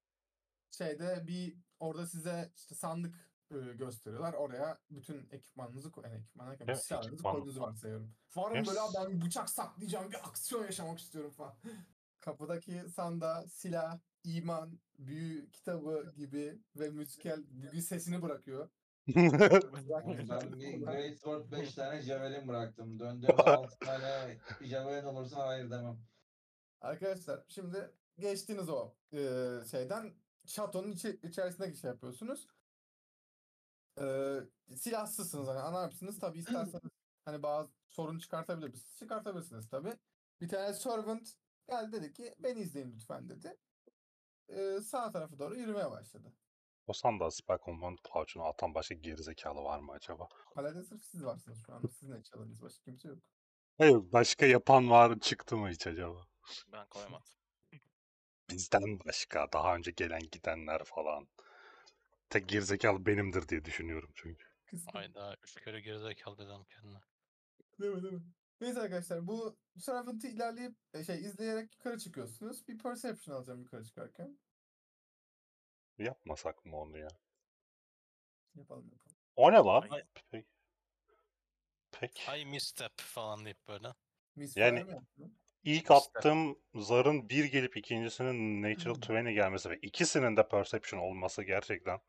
[0.71, 4.33] şeyde bir orada size işte sandık e, gösteriyorlar.
[4.33, 7.33] Oraya bütün ekipmanınızı koy yani ekipman derken Evet, silahlarınızı ekipman.
[7.33, 8.15] koyduğunuzu varsayıyorum.
[8.37, 8.69] Var Yes.
[8.69, 11.55] böyle "Abi ben bir bıçak saklayacağım bir aksiyon yaşamak istiyorum falan.
[12.21, 18.69] Kapıdaki sanda silah, iman, büyü kitabı gibi ve müzikal büyü sesini bırakıyor.
[19.07, 22.99] Ben bir Great Sword 5 tane javelin bıraktım.
[23.01, 25.99] Döndüğümde 6 tane javelin olursa hayır demem.
[26.81, 29.19] Arkadaşlar şimdi geçtiniz o e,
[29.71, 30.15] şeyden
[30.47, 32.49] şatonun içi, içerisinde şey yapıyorsunuz.
[34.01, 34.07] E,
[34.77, 36.83] silahsızsınız hani anarpsınız tabii isterseniz
[37.25, 38.97] hani bazı sorun çıkartabilir misiniz?
[38.99, 39.95] Çıkartabilirsiniz tabii.
[40.41, 41.29] Bir tane servant
[41.69, 43.57] geldi dedi ki beni izleyin lütfen dedi.
[44.49, 46.33] E, sağ tarafa doğru yürümeye başladı.
[46.87, 50.29] o sandal Spy Command Pouch'unu atan başka gerizekalı var mı acaba?
[50.55, 51.89] Kalede sırf siz varsınız şu anda.
[51.89, 53.19] Sizin eşyalarınız başka kimse yok.
[53.79, 56.27] Hayır, başka yapan var çıktı mı hiç acaba?
[56.73, 57.27] Ben koymadım.
[58.51, 61.29] Bizden başka, daha önce gelen gidenler falan.
[62.35, 64.47] Tek gerizekalı benimdir diye düşünüyorum çünkü.
[64.93, 66.99] Hayda üç kere gerizekalı dedim kendine.
[67.81, 68.23] Değil mi değil mi?
[68.61, 72.69] Neyse arkadaşlar bu servant'ı ilerleyip e, şey izleyerek yukarı çıkıyorsunuz.
[72.69, 74.39] Bir perception alacağım yukarı çıkarken.
[75.99, 77.09] Yapmasak mı onu ya?
[78.55, 79.17] Yapalım yapalım.
[79.37, 79.89] O ne lan?
[79.91, 80.03] Ay.
[80.31, 80.49] Peki.
[81.93, 82.31] Peki.
[82.31, 83.89] Ay misstep falan deyip böyle.
[84.37, 85.03] Misfire Yani-?
[85.65, 89.17] İlk attığım zarın bir gelip ikincisinin Natural Hmm.
[89.17, 92.01] 20 gelmesi ve ikisinin de Perception olması gerçekten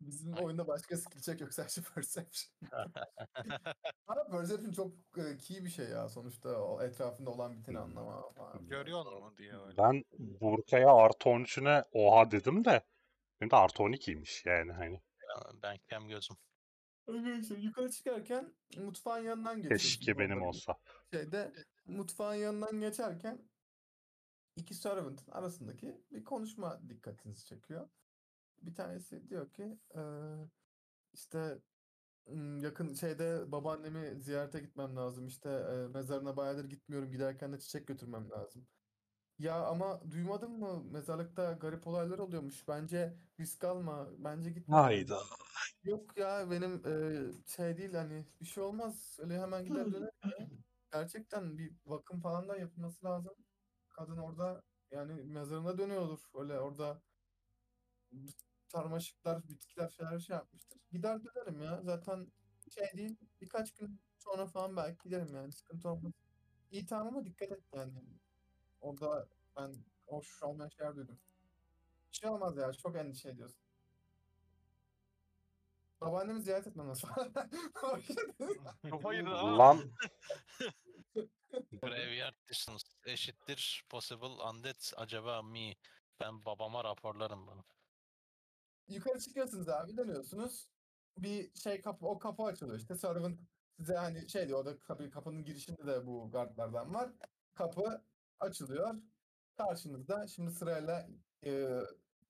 [0.00, 0.44] Bizim Ay.
[0.44, 2.52] oyunda başka skill check yok sadece perception.
[4.06, 7.82] Ama perception çok e, key bir şey ya sonuçta o etrafında olan biteni Hmm.
[7.84, 8.68] anlama falan.
[8.68, 9.76] Görüyor mu diye öyle.
[9.78, 12.82] ben Burka'ya artı 13'üne oha dedim de
[13.40, 14.94] benim de artı 12'ymiş yani hani.
[14.94, 16.36] Ya ben kem gözüm.
[17.08, 19.96] Arkadaşlar yukarı çıkarken mutfağın yanından geçiyorsunuz.
[19.98, 20.76] Keşke benim olsa.
[21.12, 21.52] Şeyde
[21.86, 23.48] mutfağın yanından geçerken
[24.56, 27.88] iki servant'ın arasındaki bir konuşma dikkatinizi çekiyor.
[28.66, 29.78] Bir tanesi diyor ki
[31.12, 31.58] işte
[32.26, 35.26] "Hmm, yakın şeyde babaannemi ziyarete gitmem lazım.
[35.26, 35.48] İşte
[35.94, 37.12] mezarına bayağıdır gitmiyorum.
[37.12, 38.66] Giderken de çiçek götürmem lazım.
[39.38, 40.84] Ya ama duymadın mı?
[40.84, 42.68] Mezarlıkta garip olaylar oluyormuş.
[42.68, 44.08] Bence risk alma.
[44.18, 44.76] Bence gitme.
[44.76, 45.18] Hayda.
[45.84, 49.18] Yok ya benim eee, şey değil hani bir şey olmaz.
[49.22, 50.10] Öyle hemen gider döner.
[50.24, 50.46] ya.
[50.92, 53.34] Gerçekten bir bakım falan da yapılması lazım.
[53.88, 56.18] Kadın orada yani mezarına dönüyordur.
[56.34, 57.02] Öyle orada
[58.74, 60.80] sarmaşıklar, bitkiler şeyler şey yapmıştır.
[60.92, 61.80] Gider dönerim ya.
[61.82, 62.32] Zaten
[62.74, 66.12] şey değil birkaç gün sonra falan belki giderim yani sıkıntı olmaz.
[66.70, 67.92] İyi tamam ama dikkat et yani.
[68.80, 69.74] Orada ben
[70.06, 71.18] hoş olmayan şeyler duydum.
[72.10, 73.60] Bir şey olmaz ya çok endişe ediyorsun.
[76.00, 77.10] Babaannemi ziyaret etmem lazım.
[79.02, 79.92] Hayır ama Lan
[81.82, 85.74] Graveyard distance eşittir possible undead acaba me.
[86.20, 87.64] Ben babama raporlarım bunu.
[88.88, 90.68] Yukarı çıkıyorsunuz abi dönüyorsunuz.
[91.18, 93.40] Bir şey kapı o kapı açılıyor işte servant
[93.78, 97.12] size hani şey diyor orada kapı, kapının girişinde de bu guardlardan var.
[97.54, 98.02] Kapı
[98.40, 98.94] açılıyor.
[99.56, 101.08] Karşınızda şimdi sırayla
[101.46, 101.80] e,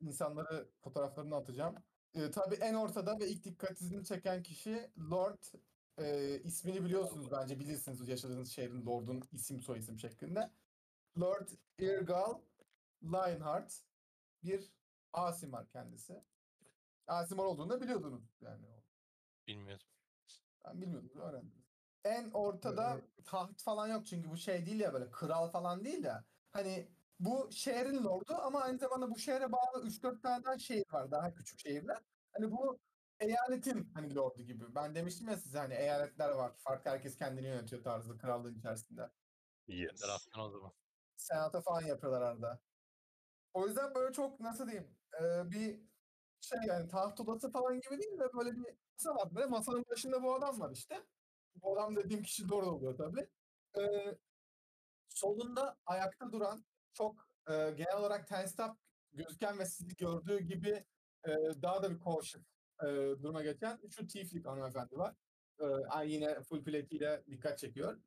[0.00, 1.76] insanları fotoğraflarını atacağım.
[2.14, 5.42] E, tabii en ortada ve ilk dikkatinizi çeken kişi Lord
[5.98, 10.50] e, ismini biliyorsunuz bence bilirsiniz yaşadığınız şehrin Lord'un isim soyisim şeklinde.
[11.20, 12.40] Lord Irgal
[13.02, 13.82] Lionheart
[14.42, 14.72] bir
[15.12, 16.24] Asimar kendisi.
[17.06, 18.66] Asimar olduğunu da biliyordunuz yani.
[19.46, 19.86] Bilmiyordum.
[20.64, 21.64] Ben bilmiyordum, öğrendim.
[22.04, 26.14] En ortada taht falan yok çünkü bu şey değil ya böyle kral falan değil de
[26.52, 26.88] hani
[27.20, 31.34] bu şehrin lordu ama aynı zamanda bu şehre bağlı 3-4 tane daha şehir var daha
[31.34, 31.98] küçük şehirler.
[32.32, 32.78] Hani bu
[33.20, 34.74] eyaletin hani lordu gibi.
[34.74, 36.52] Ben demiştim ya size hani eyaletler var.
[36.56, 39.10] Farklı herkes kendini yönetiyor tarzı krallığın içerisinde.
[39.66, 40.02] yes.
[40.38, 40.72] O zaman.
[41.16, 42.60] senata falan yapıyorlar arada.
[43.54, 45.80] O yüzden böyle çok nasıl diyeyim e, bir
[46.44, 49.34] şey yani taht odası falan gibi değil de böyle bir masa var.
[49.34, 51.02] Böyle masanın başında bu adam var işte.
[51.62, 53.28] Bu adam dediğim kişi doğru oluyor tabii.
[53.78, 53.82] E,
[55.08, 58.78] solunda ayakta duran çok e, genel olarak tenstap
[59.12, 60.84] gözüken ve sizi gördüğü gibi
[61.24, 61.30] e,
[61.62, 62.44] daha da bir cautious
[62.82, 62.86] e,
[63.22, 65.14] duruma geçen şu tieflik hanımefendi var.
[65.60, 68.00] E, ay yine full plate dikkat çekiyor.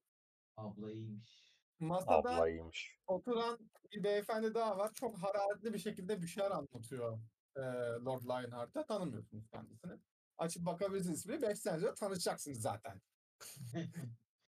[0.58, 1.54] Ablaymış.
[1.80, 3.00] Masada Ablaymış.
[3.08, 3.60] oturan
[3.91, 4.93] bir beyefendi daha var.
[4.93, 7.19] Çok hararetli bir şekilde bir şeyler anlatıyor
[7.57, 7.61] e,
[8.05, 8.85] Lord Lionheart'a.
[8.85, 9.93] Tanımıyorsunuz kendisini.
[10.37, 11.41] Açıp bakabilirsiniz ismi.
[11.41, 13.01] 5 sene sonra tanışacaksınız zaten.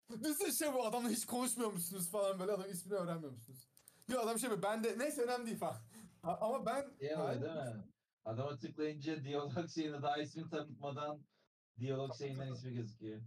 [0.09, 3.67] Düşünsene şey bu adamla hiç konuşmuyor musunuz falan böyle adam ismini öğrenmiyor musunuz?
[4.09, 5.81] Bir adam şey böyle ben de neyse önemli değil falan.
[6.23, 7.41] A- Ama ben Şey Hayır.
[7.41, 7.83] oluyor değil mi?
[8.25, 11.25] Adama tıklayınca diyalog şeyine daha ismini tanıtmadan
[11.79, 13.21] diyalog şeyinden ismi gözüküyor.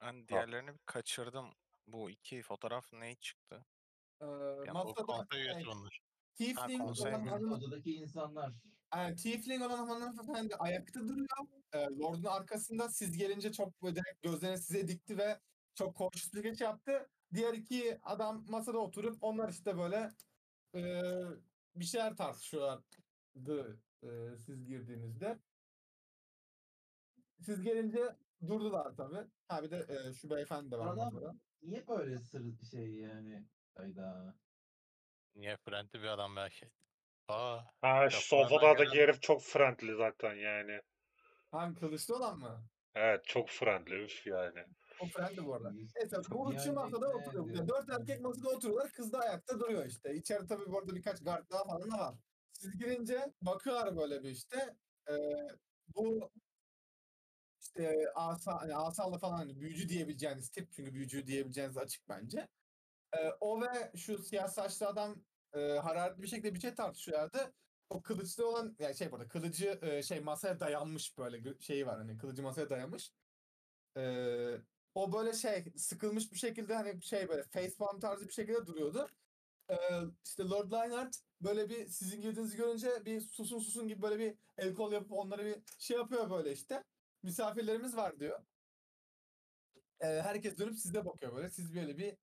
[0.00, 1.46] ben diğerlerini bir kaçırdım.
[1.86, 3.66] Bu iki fotoğraf ne çıktı?
[4.20, 6.00] e, o masada Konsey e, üyesi onlar.
[6.34, 8.52] Tiefling olan hanım Odadaki insanlar.
[8.94, 11.26] Yani Tiefling olan hanımefendi ayakta duruyor.
[11.72, 15.40] Ee, Lord'un arkasında siz gelince çok böyle direkt gözlerini size dikti ve
[15.74, 17.08] çok cautious bir geç yaptı.
[17.34, 20.10] Diğer iki adam masada oturup onlar işte böyle
[20.74, 21.02] e,
[21.76, 25.38] bir şeyler tartışıyorlardı e, siz girdiğinizde.
[27.40, 28.16] Siz gelince
[28.46, 29.26] durdular tabii.
[29.48, 31.38] Ha bir de e, şu beyefendi de var Adam-.
[31.62, 33.46] Niye böyle sır şey yani?
[33.74, 34.34] Hayda.
[35.36, 36.70] Niye friendly bir adam belki.
[37.28, 40.80] Aa, Ha şu Kapılardan sofadaki gelen- herif çok friendly zaten yani.
[41.50, 42.64] Hangi kılıçlı olan mı?
[42.94, 44.64] Evet çok friendly üf yani.
[45.00, 45.70] O friendly bu arada.
[45.70, 47.46] Neyse bu üçü Yani masada oturuyor.
[47.54, 48.92] Yani dört erkek masada oturuyorlar.
[48.92, 50.14] Kız da ayakta duruyor işte.
[50.14, 52.14] İçeride tabii bu arada birkaç guard daha falan da var.
[52.52, 54.76] Siz girince bakıyorlar böyle bir işte.
[55.08, 55.12] Ee,
[55.96, 56.30] bu
[57.60, 62.48] işte asa, hani asalı falan hani büyücü diyebileceğiniz tip çünkü büyücü diyebileceğiniz açık bence.
[63.16, 67.54] Ee, o ve şu siyah saçlı adam e, hararetli bir şekilde bir şey tartışıyorlardı.
[67.90, 72.18] O kılıçlı olan yani şey burada kılıcı e, şey masaya dayanmış böyle şeyi var hani
[72.18, 73.12] kılıcı masaya dayamış.
[73.96, 74.58] Ee,
[74.94, 79.08] o böyle şey sıkılmış bir şekilde hani şey böyle facepalm tarzı bir şekilde duruyordu.
[79.70, 79.74] Ee,
[80.26, 84.74] işte Lord Lionheart böyle bir sizin girdiğinizi görünce bir susun susun gibi böyle bir el
[84.74, 86.84] kol yapıp onlara bir şey yapıyor böyle işte.
[87.22, 88.40] Misafirlerimiz var diyor.
[90.00, 91.50] Ee, herkes dönüp size bakıyor böyle.
[91.50, 92.16] Siz böyle bir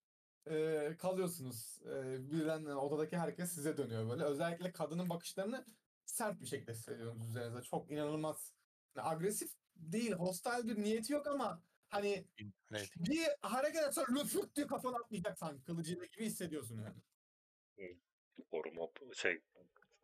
[0.49, 1.79] e, kalıyorsunuz.
[1.85, 4.23] E, birden odadaki herkes size dönüyor böyle.
[4.23, 5.65] Özellikle kadının bakışlarını
[6.05, 7.61] sert bir şekilde hissediyorsunuz üzerinize.
[7.61, 8.53] Çok inanılmaz.
[8.95, 12.25] Yani agresif değil, hostile bir niyeti yok ama hani
[12.71, 12.89] neydi?
[12.95, 17.91] bir hareket etse lüfük diye kafana atlayacak sanki kılıcıyla gibi hissediyorsun yani.
[18.51, 19.41] Koruma şey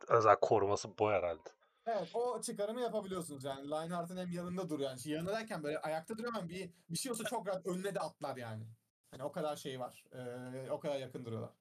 [0.08, 1.50] özel koruması bu herhalde.
[1.86, 3.70] Evet o çıkarımı yapabiliyorsunuz yani.
[3.70, 5.00] Lionheart'ın hem yanında duruyor yani.
[5.04, 8.36] Yanında derken böyle ayakta duruyor ama bir, bir şey olsa çok rahat önüne de atlar
[8.36, 8.64] yani.
[9.16, 10.04] Hani o kadar şey var.
[10.12, 11.52] Ee, o kadar yakın duruyorlar.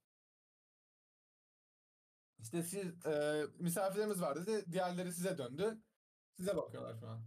[2.40, 4.72] İşte siz e, misafirlerimiz var dedi.
[4.72, 5.78] Diğerleri size döndü.
[6.38, 7.24] Size bakıyorlar şu an.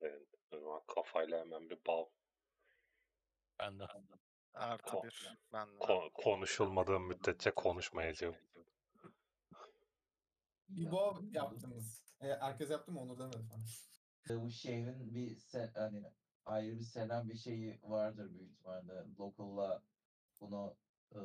[0.00, 0.28] Evet.
[0.50, 2.06] o zaman kafayla hemen bir bal
[3.58, 3.84] Ben de.
[4.54, 5.38] Artı Ko- bir.
[5.52, 5.78] Ben de.
[5.78, 8.36] ko- konuşulmadığım müddetçe konuşmayacağım.
[10.68, 12.02] Bir boğa yaptınız.
[12.20, 13.00] E, herkes yaptı mı?
[13.00, 13.64] Onur demedi falan.
[14.30, 16.02] E, Bu şehrin bir se hani
[16.46, 19.04] ayrı bir selam bir şeyi vardır büyük ihtimalle.
[19.18, 19.82] Local'la
[20.40, 20.76] bunu
[21.12, 21.18] e,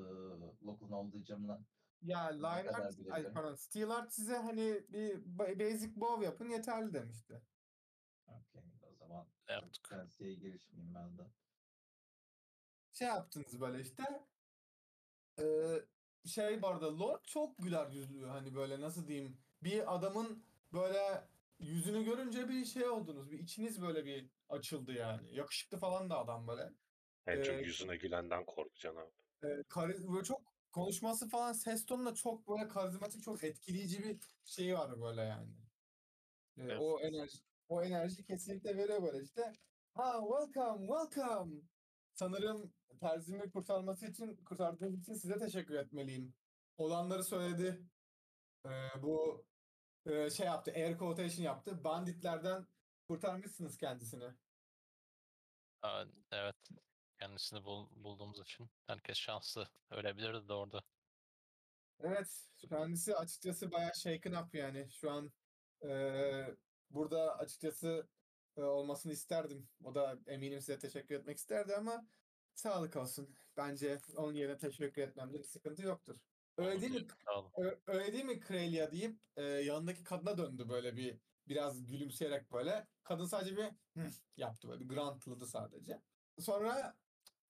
[0.65, 1.61] local'ın olduğu camına
[2.01, 6.93] Ya Ne kadar Lionheart, ay pardon, Steelheart size hani bir ba- basic bow yapın yeterli
[6.93, 7.41] demişti.
[8.27, 9.87] Okey o zaman Ne yaptık?
[9.89, 11.23] Fantasy'ye girişmeyeyim ben de.
[12.91, 14.03] Şey yaptınız böyle işte.
[15.39, 15.85] Eee
[16.25, 21.27] şey bu arada Lord çok güler yüzlü hani böyle nasıl diyeyim bir adamın böyle
[21.59, 26.47] yüzünü görünce bir şey oldunuz bir içiniz böyle bir açıldı yani yakışıklı falan da adam
[26.47, 26.63] böyle
[27.27, 29.11] En çok Ee, yüzüne gülenden korkacaksın abi.
[29.43, 34.19] Eee, kari- böyle çok konuşması falan ses tonu da çok böyle karizmatik çok etkileyici bir
[34.45, 35.49] şey var böyle yani
[36.57, 36.81] Eee, Evet.
[36.81, 37.37] o enerji
[37.69, 39.53] o enerji kesinlikle veriyor böyle işte
[39.93, 41.61] ha welcome welcome
[42.13, 46.33] sanırım terzimi kurtarması için kurtardığınız için size teşekkür etmeliyim.
[46.77, 47.81] Olanları söyledi.
[48.65, 48.69] Ee,
[49.03, 49.45] bu
[50.05, 51.83] e, şey yaptı, air quotation yaptı.
[51.83, 52.67] Banditlerden
[53.11, 54.33] kurtarmışsınız kendisini.
[55.81, 56.55] Aa, evet.
[57.19, 59.67] Kendisini bul- bulduğumuz için herkes şanslı.
[59.89, 60.83] Ölebilirdi de orada.
[61.99, 64.87] Evet, kendisi açıkçası bayağı shaken up yani.
[64.91, 65.33] Şu an
[65.85, 65.89] e,
[66.89, 68.09] burada açıkçası
[68.57, 69.69] e, olmasını isterdim.
[69.83, 72.07] O da eminim size teşekkür etmek isterdi ama
[72.55, 73.35] sağlık olsun.
[73.57, 76.17] Bence onun yerine teşekkür etmemde bir sıkıntı yoktur.
[76.57, 76.97] Öyle değil mi?
[76.97, 77.51] diyelim, Sağ olun.
[77.57, 82.87] Ö- öyle değil mi Krelia deyip e, yanındaki kadına döndü böyle bir biraz gülümseyerek böyle.
[83.03, 83.63] Kadın sadece bir
[84.01, 86.01] "Hı" yaptı böyle bir grantladı sadece.
[86.39, 86.95] Sonra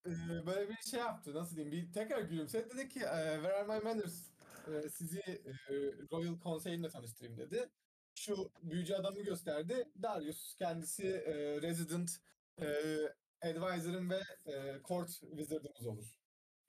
[0.05, 0.09] e,
[0.45, 3.83] böyle bir şey yaptı nasıl diyeyim bir tekrar gülümsedi dedi ki e, Where are my
[3.83, 4.29] manners?
[4.67, 5.73] E, sizi e,
[6.11, 7.69] Royal Consey'imle tanıştırayım dedi.
[8.15, 9.91] Şu büyücü adamı gösterdi.
[10.01, 12.11] Darius kendisi e, resident
[12.61, 12.67] e,
[13.41, 16.19] advisor'ım ve e, court wizard'ımız olur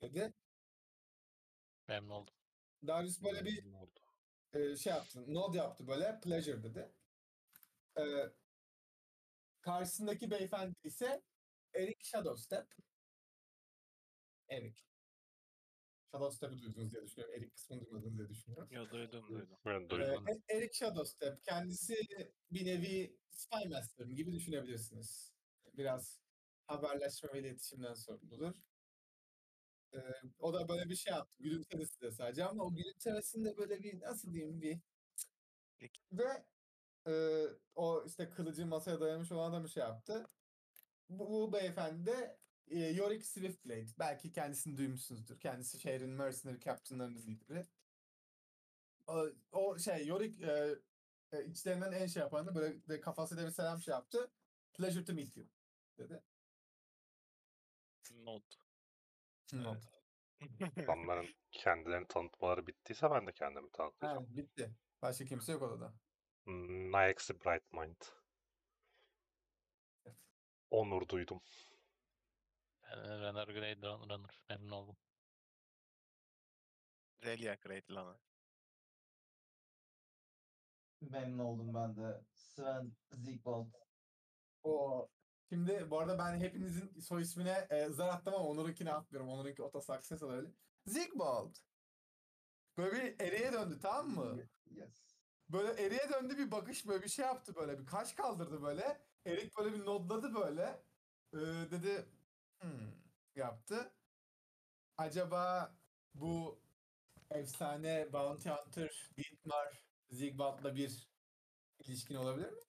[0.01, 0.33] dedi.
[1.87, 2.33] Memnun oldum.
[2.87, 3.63] Darius böyle bir
[4.53, 5.33] e, şey yaptı.
[5.33, 6.19] Nod yaptı böyle.
[6.23, 6.91] Pleasure dedi.
[7.97, 8.03] E,
[9.61, 11.21] karşısındaki beyefendi ise
[11.73, 12.67] Eric Shadowstep.
[14.49, 14.81] Eric.
[16.11, 17.35] Shadowstep'i duydunuz diye düşünüyorum.
[17.35, 18.67] Eric kısmını duymadınız diye düşünüyorum.
[18.71, 19.57] Yo duydum duydum.
[19.65, 20.25] Ben duydum.
[20.27, 21.95] E- Eric Shadowstep kendisi
[22.51, 25.33] bir nevi Spy Master gibi düşünebilirsiniz.
[25.73, 26.19] Biraz
[26.67, 28.55] haberleşme ve iletişimden sorumludur.
[29.93, 29.99] E,
[30.39, 31.43] o da böyle bir şey yaptı.
[31.43, 34.79] Gülümsedi size sadece ama o gülümsemesinde böyle bir nasıl diyeyim bir
[35.77, 36.01] Peki.
[36.11, 36.45] ve
[37.07, 37.43] e,
[37.75, 40.25] o işte kılıcı masaya dayamış olan adam bir şey yaptı.
[41.09, 42.37] Bu, bu beyefendi de
[42.67, 43.87] e, Yorick Swiftblade.
[43.99, 45.39] Belki kendisini duymuşsunuzdur.
[45.39, 47.65] Kendisi şehrin mercenary captainlarının lideri.
[49.07, 50.75] O, o şey Yorick e,
[51.31, 54.31] e, içlerinden en şey yapanı böyle de kafasıyla bir selam şey yaptı.
[54.73, 55.47] Pleasure to meet you
[55.97, 56.23] dedi.
[58.11, 58.43] Nod.
[59.53, 59.83] Nod.
[60.77, 64.25] Adamların kendilerini tanıtmaları bittiyse ben de kendimi tanıtacağım.
[64.25, 64.71] Ha, bitti.
[65.01, 65.93] Başka kimse yok odada.
[66.45, 68.01] Hmm, Naex'i Bright Mind.
[70.69, 71.41] Onur duydum.
[72.83, 74.43] Ben Runner Grade Run- Runner.
[74.49, 74.97] Memnun oldum.
[77.23, 78.17] Relia Great Lanı.
[81.01, 82.21] Memnun oldum ben de.
[82.33, 83.73] Sven Ziegwald.
[84.63, 85.09] O
[85.49, 89.29] Şimdi bu arada ben hepinizin soy ismine e, zar attım ama Onur'unkini atmıyorum.
[89.29, 90.47] Onur'unki Oto Success öyle.
[90.85, 91.55] Zigbald.
[92.77, 94.43] Böyle bir eriye döndü tamam mı?
[94.71, 95.12] Yes.
[95.49, 99.01] Böyle eriye döndü bir bakış böyle bir şey yaptı böyle bir kaş kaldırdı böyle.
[99.25, 100.83] Erik böyle bir nodladı böyle.
[101.33, 101.37] Ee,
[101.71, 102.05] dedi
[102.61, 102.91] hmm,
[103.35, 103.91] yaptı.
[104.97, 105.75] Acaba
[106.15, 106.59] bu
[107.29, 111.07] efsane Bounty Hunter Dietmar Zigbald'la bir
[111.79, 112.59] ilişkin olabilir mi?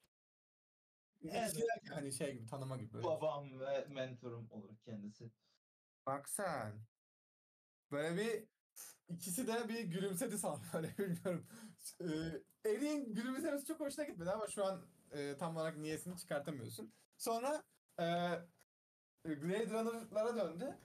[1.24, 1.56] Evet.
[1.56, 2.92] Derken hani şey gibi tanıma gibi.
[2.92, 3.04] Böyle.
[3.06, 5.30] Babam ve mentorum olur kendisi.
[6.06, 6.86] Bak sen.
[7.90, 8.53] Böyle bir
[9.08, 11.46] ikisi de bir gülümsedi sana böyle bilmiyorum.
[12.00, 16.92] Ee, Erik'in gülümsemesi çok hoşuna gitmedi ama şu an e, tam olarak niyesini çıkartamıyorsun.
[17.18, 17.64] Sonra
[18.00, 18.04] e,
[19.26, 20.78] Blade Runner'lara döndü.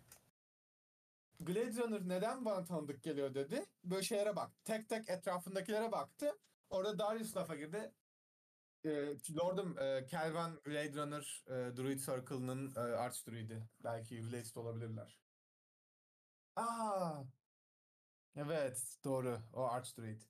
[1.40, 3.66] Blade Runner neden bana tanıdık geliyor dedi.
[3.84, 4.52] Böyle şeylere bak.
[4.66, 6.32] Tek tek etrafındakilere baktı.
[6.70, 7.94] Orada Darius lafa girdi.
[8.86, 8.90] E,
[9.38, 13.64] Lord'um e, Kelvan Blade Runner e, Druid Circle'ının e, Arch Druid'i.
[13.84, 15.20] Belki related olabilirler.
[16.56, 17.24] Aa.
[18.36, 19.40] Evet, doğru.
[19.54, 20.22] O Arch Druid.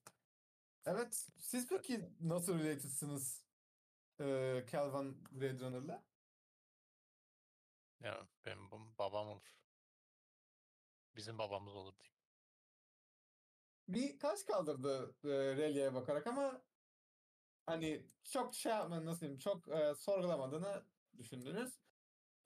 [0.86, 3.46] Evet, siz peki nasıl related'sınız
[4.22, 6.08] e, Kelvan Blade Runner'la?
[8.00, 9.56] Ya benim bu- babam olur.
[11.16, 12.16] Bizim babamız olur diyeyim.
[13.88, 15.28] Bir kaç kaldırdı e,
[15.58, 16.62] Relia'ya bakarak ama
[17.66, 20.86] hani çok şey yapmadığını nasıl diyeyim, çok e, sorgulamadığını
[21.18, 21.80] düşündünüz.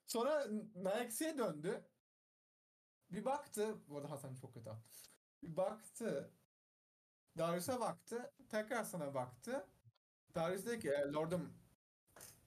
[0.06, 1.90] Sonra Naexi'ye döndü.
[3.10, 4.70] Bir baktı, bu arada Hasan çok kötü.
[5.44, 6.30] Baktı,
[7.38, 9.66] Darius'a baktı, tekrar sana baktı.
[10.34, 11.52] Darius dedi ki, "E, Lordum,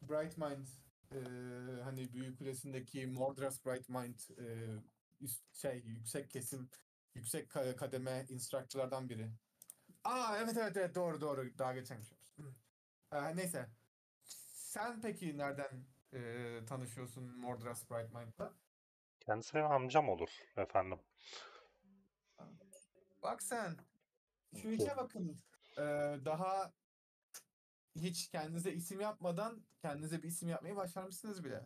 [0.02, 0.68] Bright Mind,
[1.12, 1.18] e,
[1.84, 4.68] hani Büyük Kulesi'ndeki Mordras Bright Mind, e,
[5.22, 6.70] üst, şey, yüksek kesim
[7.16, 9.32] yüksek ka- kademe instructor'lardan biri.
[10.04, 11.98] Aa evet evet evet doğru doğru daha geçen.
[13.12, 13.70] Ee, neyse.
[14.54, 18.54] Sen peki nereden e, tanışıyorsun Mordras Bright Mind'la?
[19.20, 21.00] Kendisi amcam olur efendim.
[23.28, 23.78] Bak sen.
[24.62, 25.38] Şu işe bakın.
[25.78, 25.82] Ee,
[26.26, 26.74] daha
[27.96, 31.66] hiç kendinize isim yapmadan kendinize bir isim yapmayı başarmışsınız bile.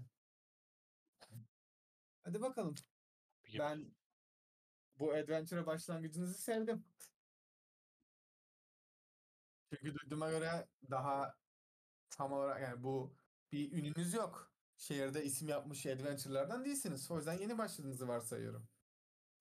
[2.24, 2.76] Hadi bakalım.
[3.60, 3.96] Ben
[5.00, 6.86] bu adventure'a başlangıcınızı sevdim.
[9.70, 11.36] Çünkü duyduğuma göre daha
[12.10, 13.14] tam olarak yani bu
[13.52, 14.52] bir ününüz yok.
[14.78, 17.12] Şehirde isim yapmış adventure'lardan değilsiniz.
[17.12, 18.68] O yüzden yeni başladığınızı varsayıyorum.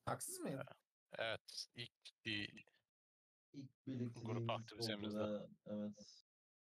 [0.05, 0.61] Haksız mıyım?
[1.19, 1.67] Evet.
[1.75, 2.65] ilk ciddi
[3.53, 5.19] İlk birlikteliğimiz aktivitemizde.
[5.19, 6.25] olduğuna evet.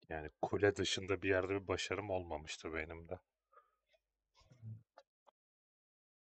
[0.09, 3.19] Yani kule dışında bir yerde bir başarım olmamıştı benim de.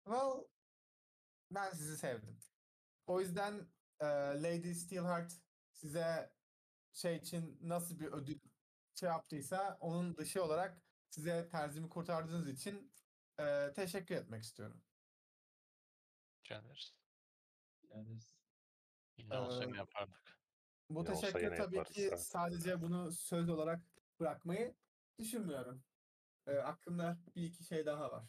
[0.04, 0.48] Well,
[1.52, 2.40] ben sizi sevdim.
[3.08, 3.68] O yüzden
[4.00, 4.06] e,
[4.44, 5.34] Lady Steelheart
[5.74, 6.34] size
[6.94, 8.40] şey için nasıl bir ödül
[8.96, 12.94] şey yaptıysa onun dışı olarak size terzimi kurtardığınız için
[13.40, 14.82] e, teşekkür etmek istiyorum.
[16.44, 16.94] Caner'iz.
[17.96, 18.20] Yani
[19.18, 20.40] Yine olsa Ee, yapardık.
[20.90, 22.20] Bu Ne olsa teşekkür tabii yaparız, ki evet.
[22.22, 23.82] sadece bunu söz olarak
[24.20, 24.76] bırakmayı
[25.20, 25.84] düşünmüyorum.
[26.48, 28.26] E, aklımda bir iki şey daha var.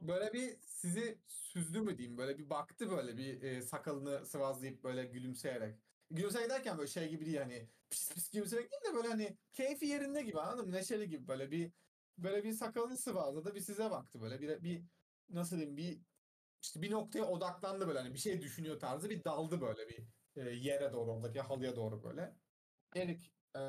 [0.00, 5.04] Böyle bir sizi süzdü mü diyeyim böyle bir baktı böyle bir e, sakalını sıvazlayıp böyle
[5.04, 5.78] gülümseyerek.
[6.10, 9.86] Gülümseyerek derken böyle şey gibi değil hani pis pis gülümseyerek değil de böyle hani keyfi
[9.86, 10.72] yerinde gibi anladın mı?
[10.72, 11.72] Neşeli gibi böyle bir
[12.18, 14.84] böyle bir sakalını sıvazladı bir size baktı böyle bir, bir
[15.30, 16.00] nasıl diyeyim bir
[16.62, 20.06] işte bir noktaya odaklandı böyle hani bir şey düşünüyor tarzı bir daldı böyle bir
[20.36, 22.36] e, yere doğru oradaki halıya doğru böyle.
[22.96, 23.60] Erik e,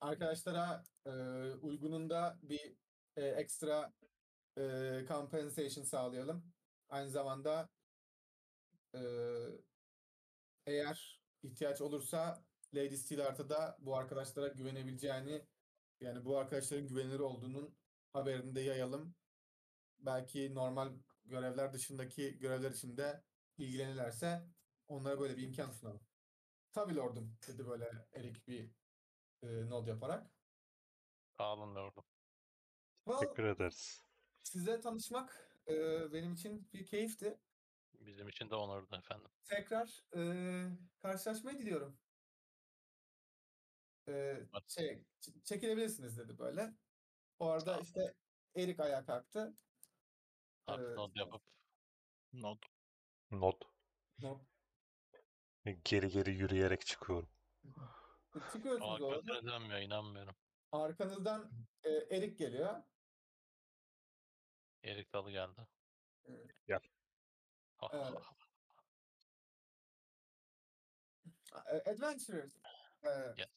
[0.00, 1.10] arkadaşlara e,
[1.62, 2.76] uygununda bir
[3.16, 3.92] e, ekstra
[4.58, 4.62] e,
[5.08, 6.52] compensation sağlayalım.
[6.88, 7.68] Aynı zamanda
[8.94, 9.00] e,
[10.66, 12.44] eğer ihtiyaç olursa
[12.74, 15.46] Lady Steelheart'a da bu arkadaşlara güvenebileceğini
[16.00, 17.76] yani bu arkadaşların güvenilir olduğunun
[18.12, 19.14] haberini de yayalım.
[20.00, 20.92] Belki normal
[21.32, 23.22] görevler dışındaki görevler için de
[23.58, 24.46] ilgilenirlerse
[24.88, 26.06] onlara böyle bir imkan sunalım.
[26.72, 28.70] Tabii lordum dedi böyle Erik bir
[29.42, 30.30] e, nod yaparak.
[31.36, 32.04] Sağ olun lordum.
[33.04, 34.04] Well, Teşekkür ederiz.
[34.42, 35.74] Sizle tanışmak e,
[36.12, 37.38] benim için bir keyifti.
[37.94, 39.30] Bizim için de onurdu efendim.
[39.44, 40.22] Tekrar e,
[41.02, 41.98] karşılaşmayı diliyorum.
[44.08, 44.36] E,
[44.68, 45.04] şey,
[45.44, 46.74] çekilebilirsiniz dedi böyle.
[47.38, 48.14] O arada işte
[48.56, 49.56] Erik ayağa kalktı.
[50.66, 50.96] Artık Evet.
[50.96, 51.42] nod yapıp
[52.32, 52.62] Nod.
[53.30, 53.62] Not.
[54.18, 54.40] Nod.
[55.84, 57.28] Geri geri yürüyerek çıkıyorum.
[58.52, 59.30] Çıkıyorsunuz Aa, orada.
[59.30, 60.34] gözüne dönmüyor inanmıyorum.
[60.72, 61.50] Arkanızdan
[61.82, 62.82] e, Erik geliyor.
[64.84, 65.66] Erik Dalı geldi.
[66.24, 66.50] Evet.
[66.66, 66.80] Gel.
[67.92, 68.14] Evet.
[71.66, 72.56] E, Adventurers.
[73.04, 73.48] e, Gel.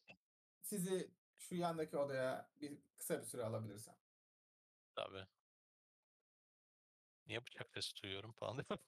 [0.62, 3.96] sizi şu yandaki odaya bir kısa bir süre alabilirsem.
[4.96, 5.28] Tabii.
[7.28, 8.80] Niye bıçak sesi duyuyorum falan diye.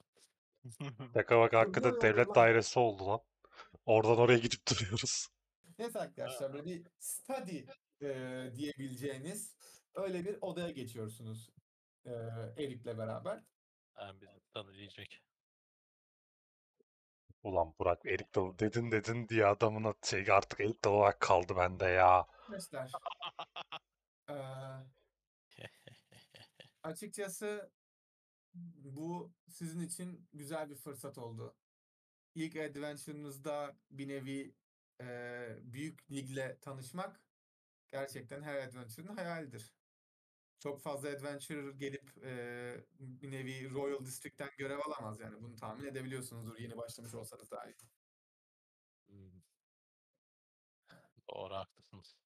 [1.14, 3.20] Şaka bak hakikaten devlet dairesi oldu lan.
[3.86, 5.28] Oradan oraya gidip duruyoruz.
[5.80, 7.66] Neyse arkadaşlar böyle bir study
[8.02, 9.56] e, diyebileceğiniz
[9.96, 11.50] öyle bir odaya geçiyorsunuz
[12.06, 12.12] e,
[12.58, 13.44] Erik'le beraber.
[13.98, 15.08] Yani bizi tanıyacak.
[17.44, 21.56] Ulan Burak Erik Dalı dedin dedin diye adamın adı- şey artık Erik Dalı olarak kaldı
[21.58, 22.28] bende ya.
[22.28, 22.92] Arkadaşlar
[24.30, 24.36] e,
[26.84, 27.72] açıkçası
[28.76, 31.56] bu sizin için güzel bir fırsat oldu.
[32.36, 34.56] İlk adventure'ınızda bir nevi
[35.02, 37.22] e, büyük ligle tanışmak
[37.88, 39.74] gerçekten her adventure'ın hayalidir.
[40.60, 45.42] Çok fazla adventure gelip e, bir nevi Royal District'ten görev alamaz yani.
[45.42, 47.76] Bunu tahmin edebiliyorsunuzdur yeni başlamış olsanız dahi.
[49.08, 49.42] Hmm.
[51.30, 52.18] Doğru haklısınız.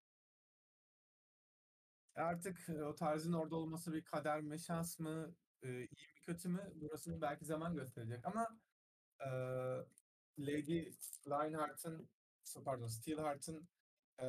[2.15, 6.71] Artık o tarzın orada olması bir kader mi, şans mı, e, iyi mi kötü mü?
[6.75, 8.59] Burasını belki zaman gösterecek ama
[9.19, 9.29] e,
[10.39, 10.91] Lady
[11.27, 12.09] Lionheart'ın
[12.65, 13.69] pardon Steelheart'ın
[14.21, 14.27] e,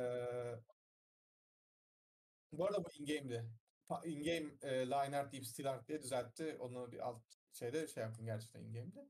[2.51, 3.45] bu arada bu in-game'di.
[4.05, 6.57] In-game e, Lionheart deyip Steelheart diye düzeltti.
[6.59, 7.21] Onu bir alt
[7.53, 9.09] şeyde şey yaptım gerçekten in-game'di.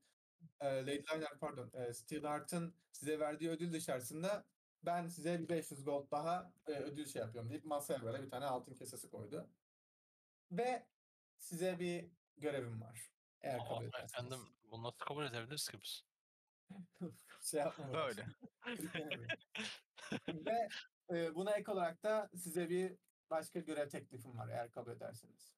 [0.61, 1.71] E, Lady Lionheart pardon.
[1.74, 4.45] E, Steelheart'ın size verdiği ödül dışarısında
[4.84, 8.45] ben size bir 500 gold daha e, ödül şey yapıyorum deyip masaya böyle bir tane
[8.45, 9.49] altın kesesi koydu.
[10.51, 10.86] Ve
[11.43, 12.99] size bir görevim var.
[13.41, 14.13] Eğer kabul Ama ederseniz.
[14.13, 14.39] efendim
[14.71, 16.03] bunu nasıl kabul edebiliriz ki biz?
[17.41, 18.27] şey yapma Böyle.
[20.27, 20.67] Ve
[21.09, 22.97] e, buna ek olarak da size bir
[23.29, 25.55] başka görev teklifim var eğer kabul ederseniz.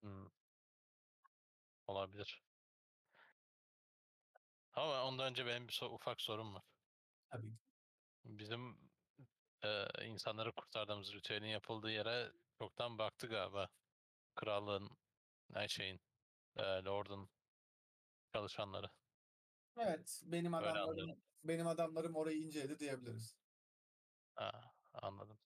[0.00, 0.26] Hmm.
[1.86, 2.42] Olabilir.
[4.72, 6.62] Ama ondan önce benim bir so- ufak sorum var.
[7.30, 7.52] Tabii.
[8.24, 8.90] Bizim
[9.64, 13.68] e, insanları kurtardığımız ritüelin yapıldığı yere çoktan baktı galiba.
[14.34, 14.90] Krallığın,
[15.54, 16.00] her şeyin,
[16.56, 17.30] e, Lord'un
[18.34, 18.86] çalışanları.
[19.76, 23.36] Evet, benim Öyle adamlarım benim adamlarım orayı inceledi diyebiliriz.
[24.34, 25.38] Ha, anladım.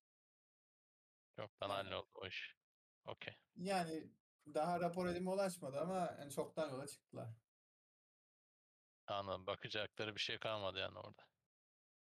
[1.36, 2.56] Çoktan Yani- halloldu o iş.
[3.04, 3.34] Okey.
[3.56, 4.10] Yani
[4.54, 7.28] daha rapor elime ulaşmadı ama yani çoktan yola çıktılar.
[9.06, 9.46] Anladım.
[9.46, 11.22] Bakacakları bir şey kalmadı yani orada.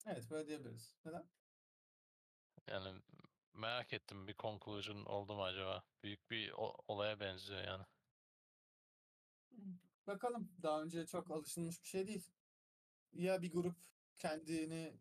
[0.07, 0.97] Evet, böyle diyebiliriz.
[1.05, 1.31] Neden?
[2.69, 3.03] Yani
[3.59, 5.83] merak ettim bir conclusion oldu mu acaba?
[6.03, 6.53] Büyük bir
[6.89, 7.85] olaya benziyor yani.
[10.07, 10.51] Bakalım.
[10.63, 12.31] Daha önce çok alışılmış bir şey değil.
[13.13, 13.77] Ya bir grup
[14.17, 14.97] kendini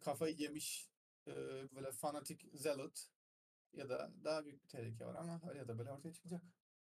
[0.00, 0.88] kafayı yemiş
[1.26, 1.32] e,
[1.74, 3.08] böyle fanatik zealot
[3.72, 6.42] ya da daha büyük bir tehlike var ama öyle ya da böyle ortaya çıkacak.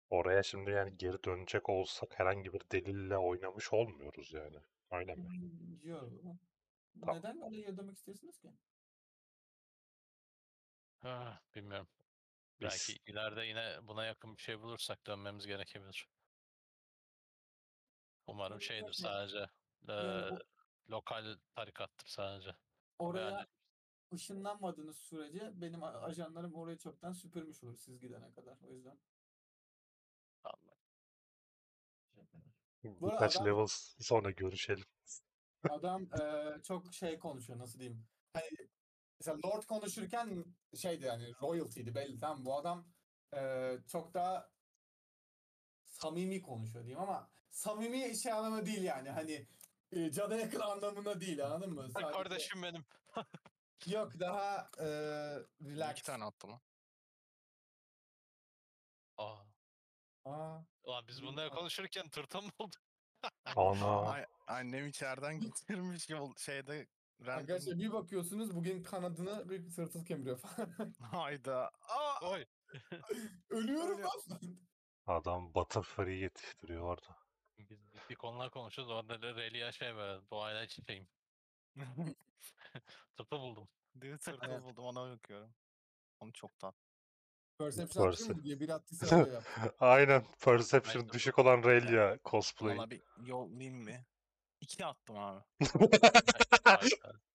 [0.09, 4.57] Oraya şimdi yani geri dönecek olsak herhangi bir delille oynamış olmuyoruz yani.
[4.91, 5.27] Öyle mi?
[5.83, 6.11] Yok.
[7.01, 7.17] Tamam.
[7.17, 8.51] Neden oraya dönmek istiyorsunuz ki?
[11.05, 11.87] Ah, bilmiyorum.
[12.61, 16.09] Biz Belki ileride yine buna yakın bir şey bulursak dönmemiz gerekebilir.
[18.27, 18.95] Umarım Tabii, şeydir tabii.
[18.95, 19.45] sadece.
[19.87, 20.39] Yani o-
[20.89, 22.55] lokal tarikattır sadece.
[22.99, 23.47] Oraya Yani
[24.13, 28.57] ışınlanmadığınız sürece benim a- ajanlarım orayı çoktan süpürmüş olur siz gidene kadar.
[28.61, 28.99] O yüzden.
[30.43, 30.77] anladım.
[32.83, 33.67] Birkaç adam- level
[33.99, 34.85] sonra görüşelim.
[35.69, 38.07] Adam eee, çok şey konuşuyor nasıl diyeyim.
[38.33, 38.49] Hani
[39.19, 40.45] mesela Lord konuşurken
[40.81, 42.87] şeydi yani royalty'di belli tamam bu adam
[43.33, 44.49] eee, çok daha
[45.83, 49.47] samimi konuşuyor diyeyim ama samimi şey anlamı değil yani hani
[49.91, 51.89] e, cana yakın anlamında değil anladın mı?
[51.91, 52.85] Sadece- kardeşim benim.
[53.87, 54.85] Yok daha eee
[55.61, 55.91] relax.
[55.91, 56.61] İki tane attım lan.
[59.17, 59.37] Aa.
[60.25, 62.75] Aa, Ulan biz bunları konuşurken tırtıl mı oldu?
[63.55, 64.01] Ana.
[64.11, 66.07] Ay, annem içeriden getirmiş
[66.37, 66.87] şeyde
[67.21, 67.39] random.
[67.39, 70.93] arkadaşlar bir bakıyorsunuz bugün kanadını bir tırtıl kemiriyor falan.
[70.99, 71.71] Hayda.
[71.89, 72.29] Aa!
[72.31, 72.45] Oy.
[73.49, 74.41] Ölüyorum lan.
[75.07, 77.17] Adam Butterfree yetiştiriyor orada.
[77.57, 78.93] Biz ciddi konular konuşuyoruz.
[78.93, 81.07] Orada da Relia şey böyle doğayla çiçeğim.
[83.17, 83.67] Tırtıl buldum.
[84.01, 84.63] Diye tırtıl Evet.
[84.63, 85.53] buldum ona bakıyorum.
[86.19, 86.75] Onu çok tat.
[87.57, 89.43] Perception Perce- mı diye bir attıysa yap.
[89.79, 90.25] Aynen.
[90.39, 92.77] Perception düşük olan Relia cosplay.
[92.77, 93.91] Ona bir yollayayım mı?
[94.65, 95.43] İki attım abi.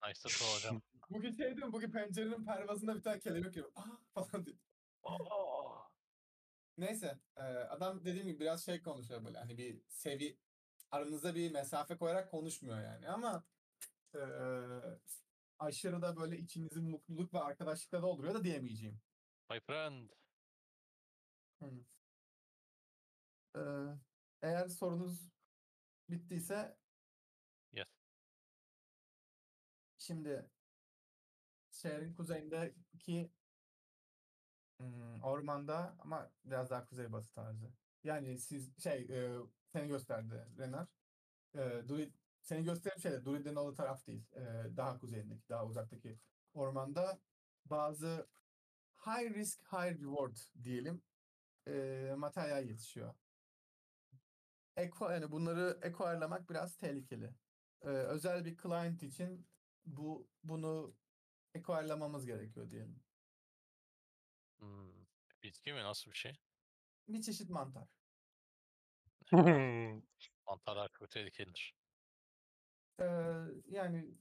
[0.05, 0.83] Nice, tırtıl hocam.
[1.11, 3.73] Bugün şey diyorum, bugün pencerenin pervazında bir tane kelebek yiyor.
[3.75, 4.57] Ah falan diyor.
[6.79, 10.39] Neyse, e, adam dediğim gibi biraz şey konuşuyor böyle hani bir sevi
[10.91, 13.45] aranızda bir mesafe koyarak konuşmuyor yani ama
[14.15, 14.21] e,
[15.59, 19.01] aşırı da böyle içinizi mutluluk ve arkadaşlıkla dolduruyor da diyemeyeceğim.
[19.51, 20.11] My friend.
[21.63, 21.71] Hı.
[23.57, 23.63] E,
[24.43, 25.31] eğer sorunuz
[26.09, 26.80] bittiyse
[30.11, 30.51] Şimdi
[31.71, 33.31] şehrin kuzeyindeki
[35.23, 37.73] ormanda ama biraz daha kuzeybatı tarzı.
[38.05, 39.39] Yani siz şey e,
[39.73, 40.87] seni gösterdi Renar.
[41.55, 41.59] E,
[41.89, 44.25] Druid, seni gösterip şey Druid'in olduğu taraf değil.
[44.33, 44.41] E,
[44.77, 46.19] daha kuzeyindeki, daha uzaktaki
[46.55, 47.21] ormanda
[47.67, 48.27] bazı
[49.07, 51.03] high risk, high reward diyelim
[51.69, 53.15] e, materyal yetişiyor.
[54.77, 57.35] Eko, yani bunları acquire'lamak biraz tehlikeli.
[57.83, 59.47] Ee, özel bir client için
[59.87, 60.97] bu bunu
[61.57, 63.03] acquire'lamamız gerekiyor diyelim.
[64.59, 65.07] Hmm.
[65.43, 65.83] Bitki mi?
[65.83, 66.41] Nasıl bir şey?
[67.09, 67.89] Bir çeşit mantar.
[70.47, 71.75] Mantarlar çok tehlikelidir.
[73.01, 73.05] Ee,
[73.67, 74.15] yani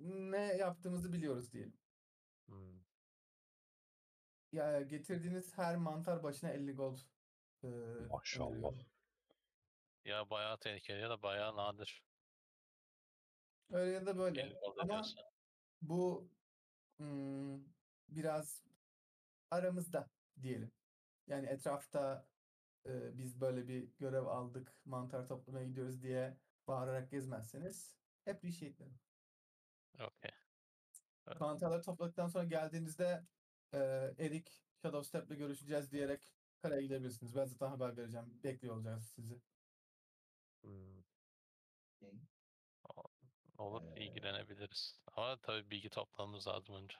[0.00, 1.76] ne yaptığımızı biliyoruz diyelim.
[2.48, 2.82] Hmm.
[4.52, 6.98] Ya getirdiğiniz her mantar başına 50 gold.
[7.64, 7.68] e,
[8.10, 8.50] Maşallah.
[8.52, 8.86] öneriyorum.
[10.04, 12.02] Ya bayağı tehlikeli ya da bayağı nadir.
[13.72, 14.42] Öyle ya da böyle.
[14.48, 15.02] Gold Ama
[15.82, 16.28] bu
[16.98, 17.60] hmm,
[18.08, 18.62] biraz
[19.50, 20.10] aramızda
[20.42, 20.72] diyelim.
[21.26, 22.26] Yani etrafta
[22.86, 26.36] e, biz böyle bir görev aldık, mantar toplamaya gidiyoruz diye
[26.68, 28.74] bağırarak gezmezseniz hep bir şey
[29.94, 30.30] Okey.
[31.26, 31.40] Evet.
[31.40, 33.24] Mantarları topladıktan sonra geldiğinizde
[33.72, 33.78] e,
[34.18, 37.36] Erik Shadow Step'le görüşeceğiz diyerek karaya gidebilirsiniz.
[37.36, 38.40] Ben zaten haber vereceğim.
[38.44, 39.40] Bekliyor olacağız sizi.
[40.62, 41.02] Hmm.
[41.96, 42.31] Okey.
[43.58, 45.00] Olur Ee, ilgilenebiliriz.
[45.16, 46.96] Ama tabii bilgi toplamamız lazım önce.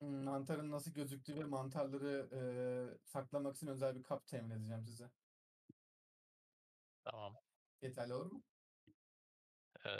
[0.00, 2.40] Mantarın nasıl gözüktüğü ve mantarları e,
[3.04, 5.10] saklamak için özel bir kap temin edeceğim size.
[7.04, 7.34] Tamam.
[7.82, 8.42] Yeterli olur mu?
[9.86, 9.90] Ee,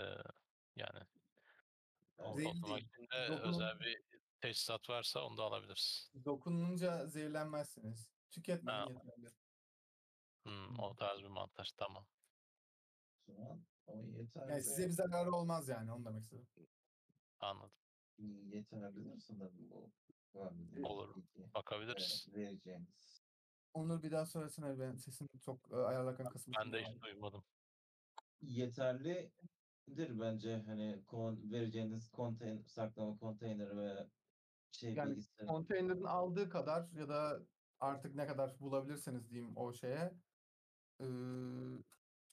[0.76, 1.00] yani
[2.16, 4.02] toplamak için de özel bir
[4.40, 6.10] teçhizat varsa onu da alabiliriz.
[6.24, 8.10] Dokununca zehirlenmezsiniz.
[8.30, 9.28] Tüketmeyin yeterli.
[10.42, 11.70] Hmm, o tarz bir mantar.
[11.76, 12.06] Tamam.
[13.26, 13.75] zaman.
[13.86, 14.50] O yeterli.
[14.50, 16.46] Yani size bir zararı olmaz yani onu demek istedim.
[17.40, 17.70] Anladım.
[18.18, 19.92] yeterlidir sanırım bu.
[20.82, 21.14] Olur.
[21.54, 22.28] Bakabiliriz.
[22.32, 23.22] e, vereceğimiz.
[23.74, 26.54] Onur bir daha söylesene ben sesin çok e, ayarlarken kısmı.
[26.58, 27.44] Ben de hiç duymadım.
[28.40, 34.06] Yeterlidir bence hani kon, vereceğiniz konteyn, saklama konteyneri ve
[34.72, 35.48] şey Yani bilgisayarı.
[35.48, 37.42] Konteynerin aldığı kadar ya da
[37.80, 40.14] artık ne kadar bulabilirseniz diyeyim o şeye.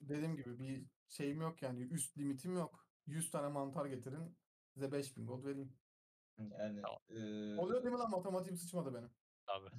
[0.09, 2.87] Dediğim gibi bir şeyim yok yani üst limitim yok.
[3.05, 4.37] 100 tane mantar getirin
[4.73, 5.77] size 5000 gold vereyim.
[6.37, 6.99] Yani Tamam.
[7.09, 9.09] eee, Oluyor değil mi lan matematiğim sıçmadı benim.
[9.47, 9.69] Abi.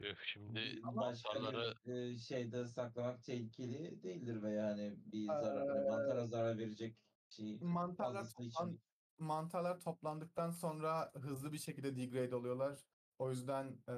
[0.00, 6.58] Üf, şimdi başka mantarları şeyde saklamak tehlikeli değildir ve yani bir zarar, hani mantara zarar
[6.58, 6.96] verecek
[7.28, 8.80] şey Mantarlar, toplan- için
[9.18, 12.78] mantarlar toplandıktan sonra hızlı bir şekilde degrade oluyorlar.
[13.18, 13.92] O yüzden e,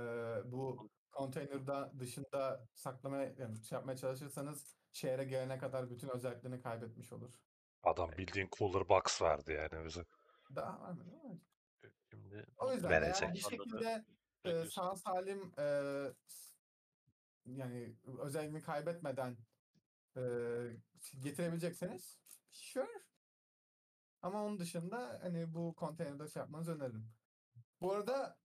[0.53, 7.35] bu konteynerda dışında saklamaya yani şey yapmaya çalışırsanız şehre gelene kadar bütün özelliklerini kaybetmiş olur.
[7.83, 10.05] Adam bildiğin cooler box verdi yani bize.
[10.55, 11.05] Daha var mı?
[11.07, 11.41] değil mi?
[11.83, 13.23] üf, şimdi O yüzden Verecek.
[13.23, 14.05] eğer bir şekilde e,
[14.45, 14.71] Bekliyorsun.
[14.71, 15.67] sağ salim e,
[16.27, 16.57] s-
[17.47, 19.37] yani özelliğini kaybetmeden
[20.17, 20.23] e,
[21.23, 22.19] getirebilecekseniz
[22.51, 22.89] sure.
[24.23, 27.13] Ama onun dışında hani bu konteynerde şey yapmanızı öneririm.
[27.81, 28.37] Bu arada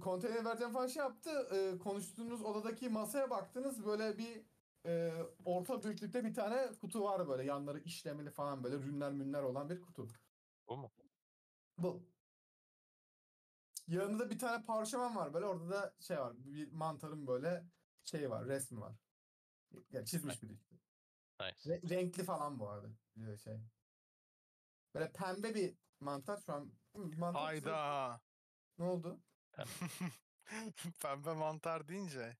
[0.00, 1.30] konteyner vereceğim falan şey yaptı.
[1.30, 4.46] e, konuştuğunuz odadaki masaya baktınız böyle bir
[4.86, 5.12] e,
[5.44, 9.80] orta büyüklükte bir tane kutu var böyle yanları işlemeli falan böyle rünler münler olan bir
[9.80, 10.08] kutu.
[10.68, 10.92] Bu mu?
[11.78, 12.02] Bu.
[13.86, 17.64] Yanında bir tane parşömen var böyle orada da şey var bir mantarın böyle
[18.04, 18.94] şey var resmi var.
[19.90, 20.52] Ya çizmiş biri.
[20.52, 20.76] işte.
[21.40, 21.70] Nice.
[21.70, 23.60] Re- renkli falan bu arada bir şey.
[24.94, 28.20] Böyle pembe bir mantar şu an mantar Hayda.
[28.78, 29.20] ne oldu?
[31.02, 32.36] Pembe mantar deyince.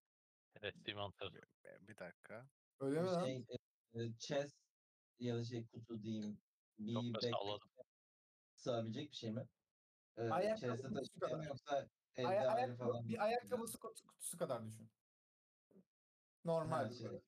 [0.62, 1.40] LSD mantarı.
[1.64, 2.48] e, Bir dakika.
[2.80, 3.24] Öyle mi lan?
[3.24, 3.44] şey
[4.18, 4.56] chest
[5.18, 6.40] ya da şey kutu diyeyim
[6.78, 7.68] bir Çok da backpack salladım.
[8.54, 9.48] sığabilecek bir şey mi?
[10.18, 11.48] Eee Ayakkabı chest'e kutusu taşıyan kadar.
[11.48, 14.90] yoksa eldiveni ayakkabı- falan bir ayakkabısı kutu- kutusu kadar düşün.
[16.44, 16.84] Normal.
[16.84, 17.06] Ha, şey.
[17.06, 17.22] böyle.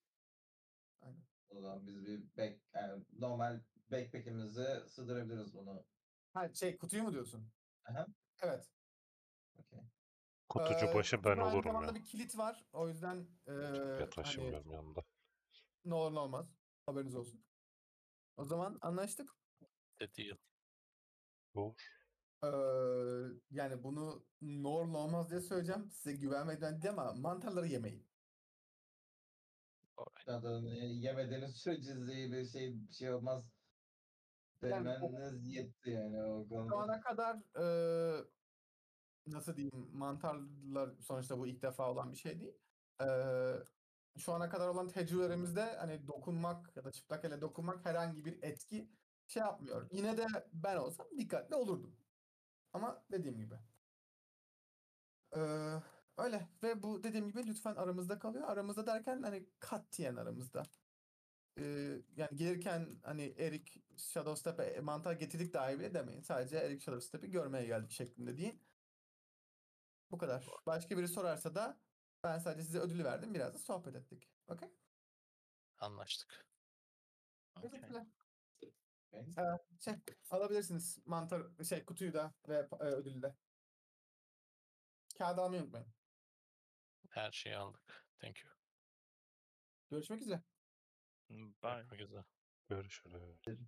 [1.01, 1.27] Aynen.
[1.49, 3.61] O zaman biz bir back, yani normal
[3.91, 5.85] backpack'imize sığdırabiliriz bunu.
[6.33, 7.53] Ha şey kutuyu mu diyorsun?
[7.85, 8.07] Aha.
[8.43, 8.71] Evet.
[9.59, 9.81] Okey.
[10.51, 11.95] Kutucu Ee, başı ben olurum ya.
[11.95, 12.65] bir kilit var.
[12.73, 15.05] O yüzden ee, Ya hani yanımda.
[15.85, 16.47] ne olur ne olmaz.
[16.87, 17.45] Haberiniz olsun.
[18.37, 19.31] O zaman anlaştık.
[19.99, 20.37] The deal.
[21.55, 21.75] Olur.
[22.45, 22.49] Ee,
[23.51, 25.91] yani bunu ne olur ne olmaz diye söyleyeceğim.
[25.91, 28.11] Size güvenmeden diye ama mantarları yemeyin.
[30.27, 33.45] Zaten e, yemediğiniz sürece size bir şey bir şey olmaz.
[34.63, 36.77] Yani Demeniz yetti yani o Şu konuda.
[36.77, 38.25] ana kadar ee,
[39.31, 42.55] nasıl diyeyim mantarlar sonuçta bu ilk defa olan bir şey değil.
[43.03, 43.55] Ee,
[44.19, 48.91] şu ana kadar olan tecrübelerimizde hani dokunmak ya da çıplak ele dokunmak herhangi bir etki
[49.27, 49.89] şey yapmıyor.
[49.93, 51.97] Yine de ben olsam dikkatli olurdum.
[52.73, 53.55] Ama dediğim gibi.
[55.37, 55.41] Ee,
[56.19, 58.49] öyle ve bu dediğim gibi lütfen aramızda kalıyor.
[58.49, 60.63] Aramızda derken hani katiyen aramızda.
[61.59, 61.63] Ee,
[62.17, 66.23] yani gelirken hani Erik Shadowstep'e mantar getirdik dahi bile demeyin.
[66.23, 68.63] Sadece Erik Shadowstep'i görmeye geldik şeklinde deyin.
[70.11, 70.47] Bu kadar.
[70.67, 71.81] Başka biri sorarsa da
[72.25, 73.35] ben sadece size ödülü verdim.
[73.35, 74.29] Biraz da sohbet ettik.
[74.49, 74.69] Okey?
[75.79, 76.47] Anlaştık.
[77.63, 78.07] Teşekkürler.
[78.59, 78.75] Okey.
[79.13, 79.25] Ee,
[79.85, 79.95] şey,
[80.31, 83.35] alabilirsiniz mantar şey kutuyu da ve e, ödülü de.
[85.19, 85.89] Kağıdı almayı unutmayın.
[87.11, 88.07] Her şeyi aldık.
[88.21, 88.53] Thank you.
[89.91, 90.43] Görüşmek üzere.
[91.29, 91.83] Hmm, Bye.
[91.83, 92.25] Görüşmek üzere.
[92.69, 93.61] Görüşürüz.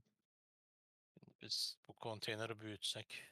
[1.42, 3.31] Biz bu konteyneri büyütsek.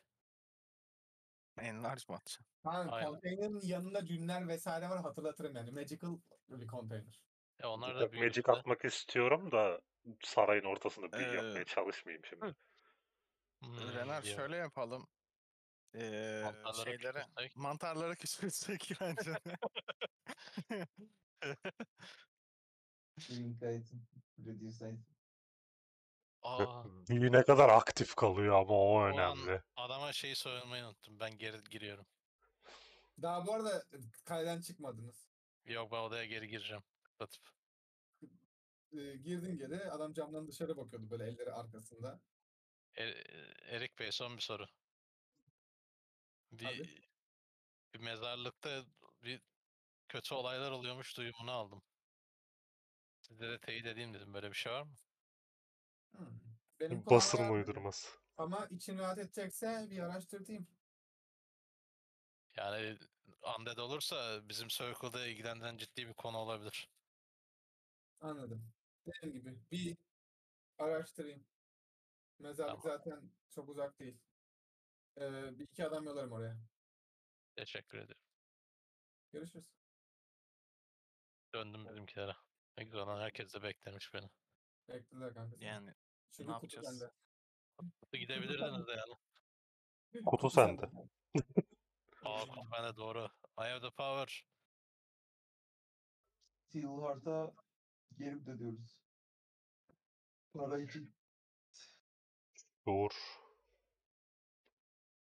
[1.60, 2.46] Enlarge mı atacaksın?
[2.64, 3.06] Tamam, Aynen.
[3.06, 5.70] konteynerin yanında dünler vesaire var hatırlatırım yani.
[5.70, 7.22] Magical bir konteyner.
[7.60, 9.80] E onlar da Yok, Magic atmak istiyorum da
[10.24, 12.54] sarayın ortasında büyü Ee, yapmaya çalışmayayım şimdi.
[13.62, 15.08] hmm, Rener diye şöyle yapalım.
[15.94, 17.56] Ee, mantarlara şeylere küçültsek.
[17.56, 19.36] mantarlara küçülsek bence.
[23.30, 24.00] Link item,
[24.38, 25.19] reduce item.
[26.42, 29.62] Aa, Büyü ne kadar aktif kalıyor ama o o an önemli.
[29.76, 31.20] adama şeyi söylemeyi unuttum.
[31.20, 32.06] Ben geri giriyorum.
[33.22, 33.84] Daha bu arada
[34.24, 35.28] kaleden çıkmadınız.
[35.64, 36.82] Yok ben odaya geri gireceğim.
[37.04, 37.42] Tıklatıp.
[38.92, 42.20] Ee, girdin geri adam camdan dışarı bakıyordu böyle elleri arkasında.
[42.94, 43.24] E-
[43.76, 44.66] Erik Bey son bir soru.
[46.52, 46.88] Bir, Tabii.
[47.94, 48.84] bir mezarlıkta
[49.22, 49.42] bir
[50.08, 51.82] kötü olaylar oluyormuş duyumunu aldım.
[53.20, 54.34] Size de teyit edeyim dedim.
[54.34, 54.94] Böyle bir şey var mı?
[56.16, 56.40] Hmm.
[56.80, 57.52] Benim gelmedi.
[57.52, 58.08] uydurması.
[58.36, 60.66] Ama için rahat edecekse bir araştırayım.
[62.56, 62.98] Yani
[63.58, 66.88] undead olursa bizim Circle'da ilgilendiren ciddi bir konu olabilir.
[68.20, 68.72] Anladım.
[69.06, 69.96] Dediğim gibi bir
[70.78, 71.44] Araştırayım.
[72.38, 72.98] Mezarlık Tamam.
[72.98, 74.18] zaten çok uzak değil.
[75.16, 76.56] Ee, bir iki adam yollarım oraya.
[77.56, 78.20] Teşekkür ederim.
[79.32, 79.64] Görüşürüz.
[81.54, 82.32] Döndüm bizimkilere.
[82.78, 84.30] Ne güzel lan herkes de beklemiş beni.
[84.90, 85.56] Bekle kanka.
[85.60, 85.94] Yani
[86.32, 87.00] Çünkü ne kutu yapacağız?
[87.00, 87.12] bende.
[88.12, 89.14] Gidebilirdiniz de yani.
[90.26, 90.82] Kutu sende.
[92.24, 93.28] Aa kutu bende doğru.
[93.58, 94.44] I have the power.
[96.68, 97.52] Steelheart'a
[98.18, 99.00] geri dönüyoruz.
[100.54, 101.14] Para için.
[102.86, 103.10] Dur.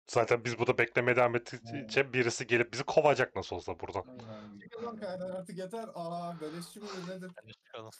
[0.07, 4.07] Zaten biz burada beklemeye devam ettikçe birisi gelip bizi kovacak nasıl olsa buradan.
[4.07, 4.59] Aynen.
[4.59, 4.97] Çıkın lan
[5.31, 5.89] artık yeter.
[5.95, 7.31] Aa beleşçi mi nedir?
[7.35, 7.91] Hadi çıkalım.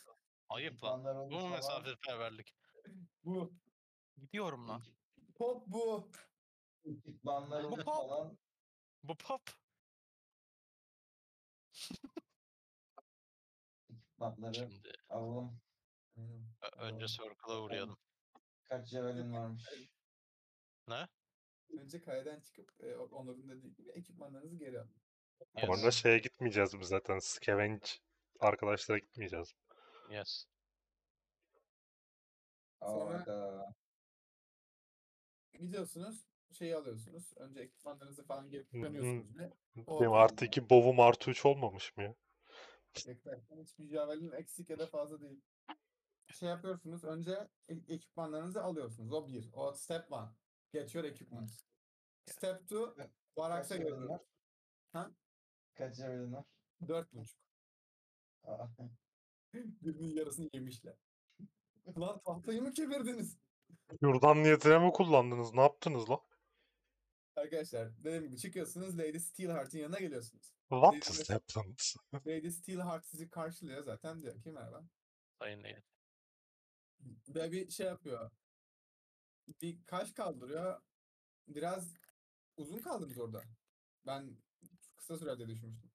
[0.50, 1.04] Ayıp lan.
[1.06, 1.52] Bu mu falan.
[1.58, 2.56] misafirperverlik?
[3.24, 3.54] Bu.
[4.18, 4.84] gidiyorum lan.
[5.36, 6.12] Pop bu.
[6.86, 7.86] Bu pop.
[7.86, 8.38] falan.
[9.04, 9.42] Bu pop.
[13.90, 15.62] Ekipmanları Şimdi alalım.
[16.62, 17.98] ö- önce Circle'a uğrayalım.
[18.64, 19.64] Kaç javelin varmış.
[20.88, 21.08] Ne?
[21.80, 24.96] Önce kayadan çıkıp e, Onur'un dediği gibi ekipmanlarınızı geri alın.
[25.60, 25.96] Sonra Yes.
[25.96, 27.20] şeye gitmeyeceğiz biz zaten.
[27.20, 27.88] Scavenge
[28.40, 29.54] arkadaşlara gitmeyeceğiz.
[30.10, 30.46] Yes.
[32.82, 33.74] Sonra- Aa,
[35.60, 36.26] Gidiyorsunuz.
[36.52, 37.34] Şeyi alıyorsunuz.
[37.38, 38.82] Önce ekipmanlarınızı falan geri Hı hı.
[38.82, 39.52] dönüyorsunuz yine.
[39.88, 42.16] O Benim artı 2 bovum artı 3 olmamış mı ya?
[43.08, 45.42] Beklerken hiçbir javelin eksik ya da fazla değil.
[46.34, 47.04] Şey yapıyorsunuz.
[47.04, 49.14] Önce e- ekipmanlarınızı alıyorsunuz.
[49.14, 49.50] O bir.
[49.54, 50.30] O step one.
[50.74, 51.52] Get your equipment.
[52.26, 52.94] Step two.
[52.96, 54.10] Kaç Varax'a javelin götürün.
[54.10, 54.22] var?
[54.92, 55.12] Ha?
[55.76, 56.46] Kaç javelin var?
[56.88, 57.40] Dört buçuk.
[58.44, 58.68] Aa,
[59.64, 60.94] Birinin yarısını yemişler.
[61.98, 63.38] Lan tahtayı mı kemirdiniz?
[64.02, 65.54] Yurdan niyetine mi kullandınız?
[65.54, 66.22] Ne yaptınız la?
[67.36, 70.54] Arkadaşlar dediğim gibi çıkıyorsunuz Lady Steelheart'ın yanına geliyorsunuz.
[70.70, 71.40] What is mesela?
[71.40, 71.80] happened?
[72.28, 74.86] Lady Steelheart sizi karşılıyor zaten diyor ki merhaba.
[75.40, 75.82] Sayın Lady.
[77.28, 78.32] Ve bir şey yapıyor.
[79.62, 80.82] Bir kaş kaldırıyor.
[81.48, 81.94] Biraz
[82.58, 83.44] uzun kaldınız orada.
[84.06, 84.38] Ben
[84.96, 85.92] kısa sürede düşünmüştüm.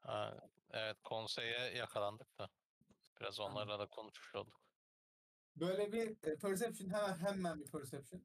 [0.00, 2.50] Ha, evet konseye yakalandık da.
[3.20, 4.60] Biraz onlarla da konuşmuş olduk.
[5.56, 8.22] Böyle bir e, perception hemen hemen bir perception.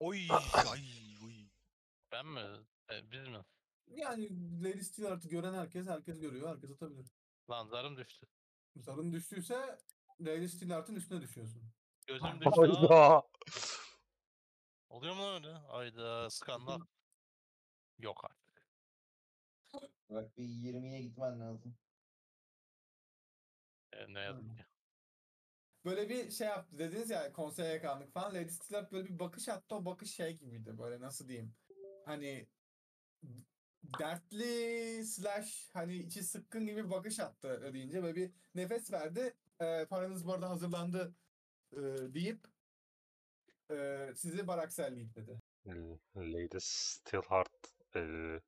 [0.00, 0.28] Oy
[0.70, 0.80] ay
[1.24, 1.48] uy.
[2.12, 2.66] Ben mi?
[2.92, 3.44] E, biz mi?
[3.86, 4.28] Yani
[4.64, 6.48] Lady Steelheart'ı gören herkes herkes görüyor.
[6.48, 7.06] Herkes atabilir.
[7.50, 8.26] Lan zarım düştü.
[8.76, 9.78] Zarın düştüyse
[10.20, 11.62] Lady Steelheart'ın üstüne düşüyorsun.
[12.06, 12.50] Gözüm düştü.
[12.50, 13.22] Aa, Hayda.
[14.88, 15.56] oluyor mu lan öyle?
[15.56, 16.80] Ayda skandal.
[17.98, 18.35] Yok artık.
[20.10, 21.76] Bak bir 20'ye gitmen lazım.
[23.92, 24.64] E, ne yazık ki.
[25.84, 26.78] Böyle bir şey yaptı.
[26.78, 28.34] Dediniz ya konseye yakalandık falan.
[28.34, 29.74] Lady Steelheart böyle bir bakış attı.
[29.74, 30.78] O bakış şey gibiydi.
[30.78, 31.54] Böyle nasıl diyeyim.
[32.04, 32.46] Hani
[33.98, 39.34] dertli slash hani içi sıkkın gibi bir bakış attı deyince böyle bir nefes verdi.
[39.60, 41.14] Ee, paranız bu arada hazırlandı
[41.72, 41.80] e,
[42.14, 42.46] deyip
[43.70, 45.40] e, sizi barakselleyip dedi.
[46.16, 48.40] Lady Steelheart eee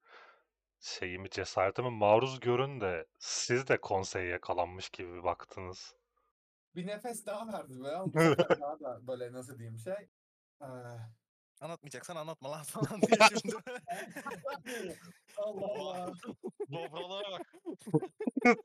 [0.81, 5.95] şeyimi cesaretime maruz görün de siz de konseye yakalanmış gibi baktınız.
[6.75, 10.09] Bir nefes daha verdi ama sefer daha da böyle nasıl diyeyim şey.
[10.63, 10.67] Ee,
[11.61, 13.57] Anlatmayacaksan anlatma lan falan diye şimdi.
[15.37, 16.13] Allah Allah.
[16.73, 18.59] Dobralara bak.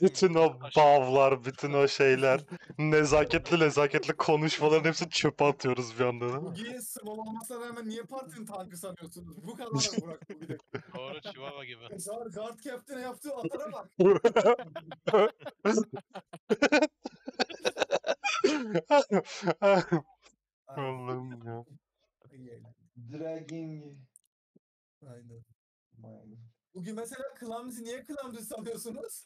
[0.00, 2.40] Bütün o bavlar, bütün o şeyler,
[2.78, 6.44] nezaketli nezaketli konuşmaların hepsini çöpe atıyoruz bir anda değil mi?
[6.44, 9.36] Bu giyin small olmasına rağmen niye partinin tankı sanıyorsunuz?
[9.46, 10.58] Bu kadar mı Burak bu bir de?
[10.96, 11.80] Doğru Chihuahua gibi.
[11.88, 13.90] Guard, guard captain'e yaptığı atara bak.
[20.66, 21.64] Allah'ım ya.
[23.12, 23.96] Dragging.
[25.06, 25.44] Aynen.
[25.98, 26.49] Vay.
[26.74, 29.24] Bugün mesela clumsy niye clumsy sanıyorsunuz?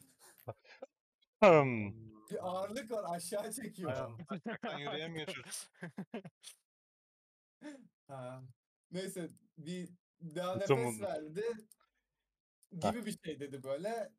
[1.40, 1.92] Hmm.
[2.30, 4.10] Bir ağırlık var aşağı çekiyor.
[4.28, 5.54] Hakikaten yürüyemiyor çocuk.
[8.08, 8.42] Ha.
[8.90, 9.28] Neyse
[9.58, 9.88] bir
[10.20, 11.44] daha nefes verdi
[12.70, 14.12] gibi bir şey dedi böyle.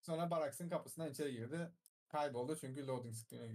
[0.00, 1.72] Sonra Baraks'ın kapısından içeri girdi.
[2.08, 3.46] Kayboldu çünkü loading screen'e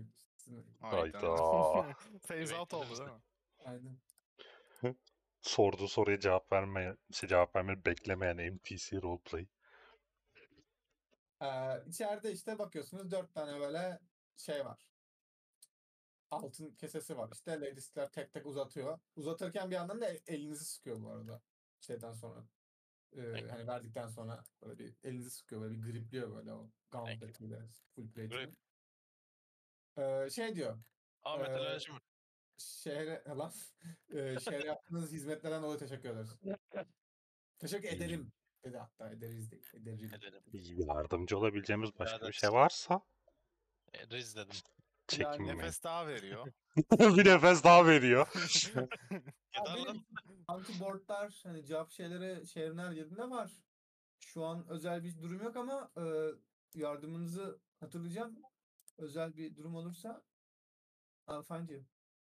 [0.46, 0.72] girdi.
[0.82, 1.20] Hayda.
[2.28, 3.22] Phase out oldu değil mi?
[3.66, 3.98] Aynen.
[5.46, 9.46] Sorduğu soruya cevap vermeyen, şey cevap vermeyi beklemeyen NPC roleplay.
[11.42, 14.00] Ee, içeride işte bakıyorsunuz dört tane böyle
[14.38, 14.80] şey var.
[16.32, 17.30] Altın kesesi var.
[17.34, 19.00] İşte ladiesler tek tek uzatıyor.
[19.16, 21.42] Uzatırken bir yandan da el- elinizi sıkıyor bu arada.
[21.82, 22.44] Şeyden sonra.
[23.18, 27.60] Ee, hani verdikten sonra böyle bir elinizi sıkıyor böyle bir gripliyor böyle o gauntlet'iyle
[27.96, 28.54] full plate'ini.
[29.98, 30.78] Ee, şey diyor.
[31.24, 32.00] Ahmet mi?
[32.58, 33.52] Şehre lan
[34.10, 36.30] e, şehre yaptığınız hizmetlerden dolayı teşekkür ederiz.
[37.60, 38.32] Teşekkür ederim
[38.64, 39.64] dedi hatta ederiz değil.
[39.74, 40.12] Ederim.
[40.14, 40.44] Edelim.
[40.88, 43.02] Yardımcı olabileceğimiz başka bir şey varsa
[43.94, 44.58] E, Riz dedim.
[45.08, 45.58] Çekinmeyin.
[45.58, 46.48] Nefes daha veriyor.
[47.00, 48.28] bir nefes daha veriyor.
[49.56, 50.06] Yeter lan.
[50.48, 53.52] anti-boardlar hani cevap şeyleri şehrin her yerinde var.
[54.20, 56.04] Şu an özel bir durum yok ama e,
[56.80, 58.40] yardımınızı hatırlayacağım.
[58.98, 60.24] Özel bir durum olursa
[61.30, 61.84] I'll find you.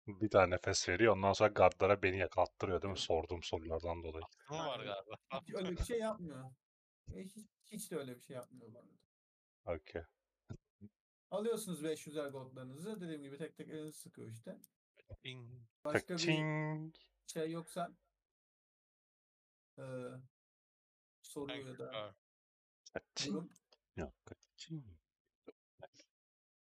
[0.08, 1.16] Bir daha nefes veriyor.
[1.16, 3.00] Ondan sonra gardlara beni yakalattırıyor değil mi?
[3.00, 4.24] Sorduğum sorulardan dolayı.
[4.50, 5.16] Bu var galiba.
[5.42, 6.52] Hiç öyle bir şey yapmıyor.
[7.16, 7.36] Hiç,
[7.66, 8.92] hiç de öyle bir şey yapmıyor bu arada.
[9.66, 10.02] Okey.
[11.32, 13.02] Alıyorsunuz 500'er goldlarınızı.
[13.02, 14.60] Dediğim gibi tek tek elinizi sıkıyor işte.
[15.24, 15.52] Bing.
[15.84, 16.92] Başka bir
[17.28, 17.92] şey yoksa
[19.78, 19.84] e,
[21.22, 22.16] soru ya da
[23.28, 23.50] durum
[23.96, 24.14] Yok.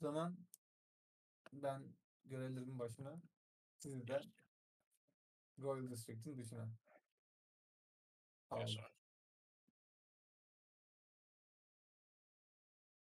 [0.01, 0.37] O zaman
[1.53, 1.95] ben
[2.31, 3.21] görevlerimin başına
[3.77, 4.21] sizi de
[5.59, 6.69] Royal District'in dışına.
[8.49, 8.79] Sir.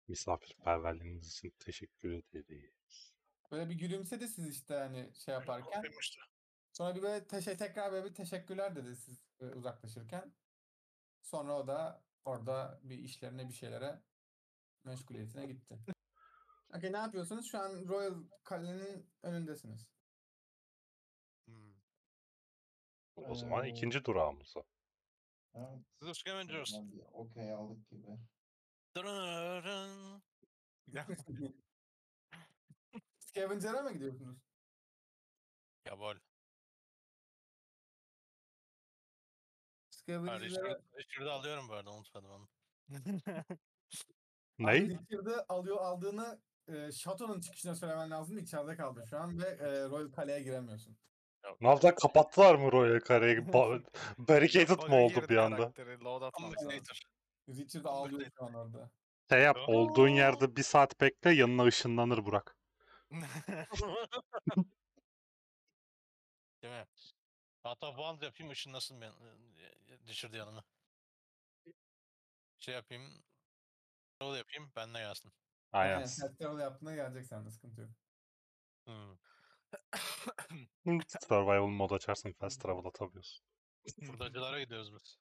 [0.09, 3.15] Misafirperverliğiniz için teşekkür ederiz.
[3.51, 5.83] Böyle bir gülümsedi siz işte hani şey yaparken.
[6.73, 10.35] Sonra bir böyle teşe tekrar böyle bir teşekkürler dedi siz e, uzaklaşırken.
[11.23, 14.03] Sonra o da orada bir işlerine bir şeylere
[14.85, 15.79] meşguliyetine gitti.
[16.69, 17.51] Okey ne yapıyorsunuz?
[17.51, 19.87] Şu an Royal Kale'nin önündesiniz.
[21.47, 21.75] Hmm.
[23.17, 24.63] O zaman ikinci durağımız o.
[25.53, 25.79] Ha,
[26.65, 28.07] Siz bir Okey aldık gibi.
[28.97, 30.23] Dırırırın.
[30.87, 31.07] Ya,
[33.19, 34.39] Scavenger'a mı gidiyorsunuz?
[35.85, 36.15] Ya bol.
[39.91, 42.49] Scavenger'a Richard, Richard'ı alıyorum bu arada unutmadım onu.
[44.59, 44.89] Ney?
[44.89, 48.39] Richard'ı alıyor aldığını e, şatonun çıkışına söylemen lazım.
[48.39, 50.97] İçeride kaldı şu an ve e, Royal Kale'ye giremiyorsun.
[51.61, 51.97] Ne yaptılar?
[51.97, 53.37] Kapattılar mı Royal Kare'yi?
[53.53, 53.85] Ba-
[54.19, 55.73] Barricaded mı oldu bir anda?
[57.49, 58.91] Richard ağlıyor şu an orada.
[59.31, 62.57] Şey yap, olduğun yerde bir saat bekle, yanına ışınlanır Burak.
[66.63, 66.87] Değil mi?
[67.63, 69.13] Hatta band yapayım ışınlasın ben
[70.07, 70.65] düşürdü yanıma.
[72.59, 73.23] Şey yapayım.
[74.21, 75.33] Yol yapayım benle gelsin.
[75.75, 75.99] Aynen.
[76.01, 77.91] Festival yaptığında gelecek sende sıkıntı yok.
[78.87, 79.17] Hmm.
[81.29, 83.45] Survival mod açarsın, fast travel atabiliyorsun.
[84.07, 85.19] Furdacılara gidiyoruz biz.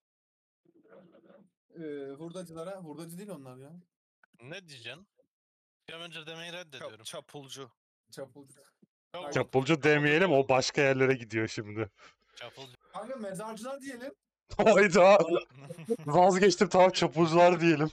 [1.76, 3.72] Ee, hurdacılara, hurdacı değil onlar ya.
[4.41, 5.08] Ne diyeceksin?
[5.89, 7.04] Scavenger demeyi Çap- reddediyorum.
[7.04, 7.72] çapulcu.
[8.12, 8.62] Çapulcu.
[9.14, 11.89] Çapul- Çapulcu demeyelim, o başka yerlere gidiyor şimdi.
[12.36, 12.74] Çapulcu.
[12.93, 14.14] Kanka mezarcılar diyelim.
[14.58, 15.18] Hayda!
[16.06, 17.91] Vazgeçtim tamam çapulcular diyelim.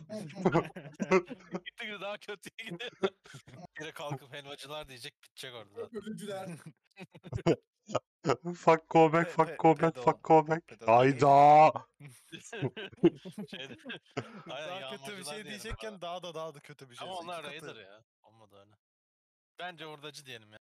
[1.64, 2.90] Gittikçe daha kötüye gidiyor.
[3.80, 5.88] Biri kalkıp helvacılar diyecek bitecek orada.
[5.98, 6.48] Ölücüler.
[8.56, 10.88] fuck go back, fuck go back, fuck go back.
[10.88, 11.72] Hayda!
[13.50, 13.76] Şeyde,
[14.50, 17.08] aynen daha kötü bir şey diyecekken daha da daha da kötü bir şey.
[17.08, 17.44] Ama onlar.
[17.44, 18.00] Raider ya.
[18.22, 18.76] Olmadı öyle.
[19.58, 20.58] Bence hurdacı diyelim ya.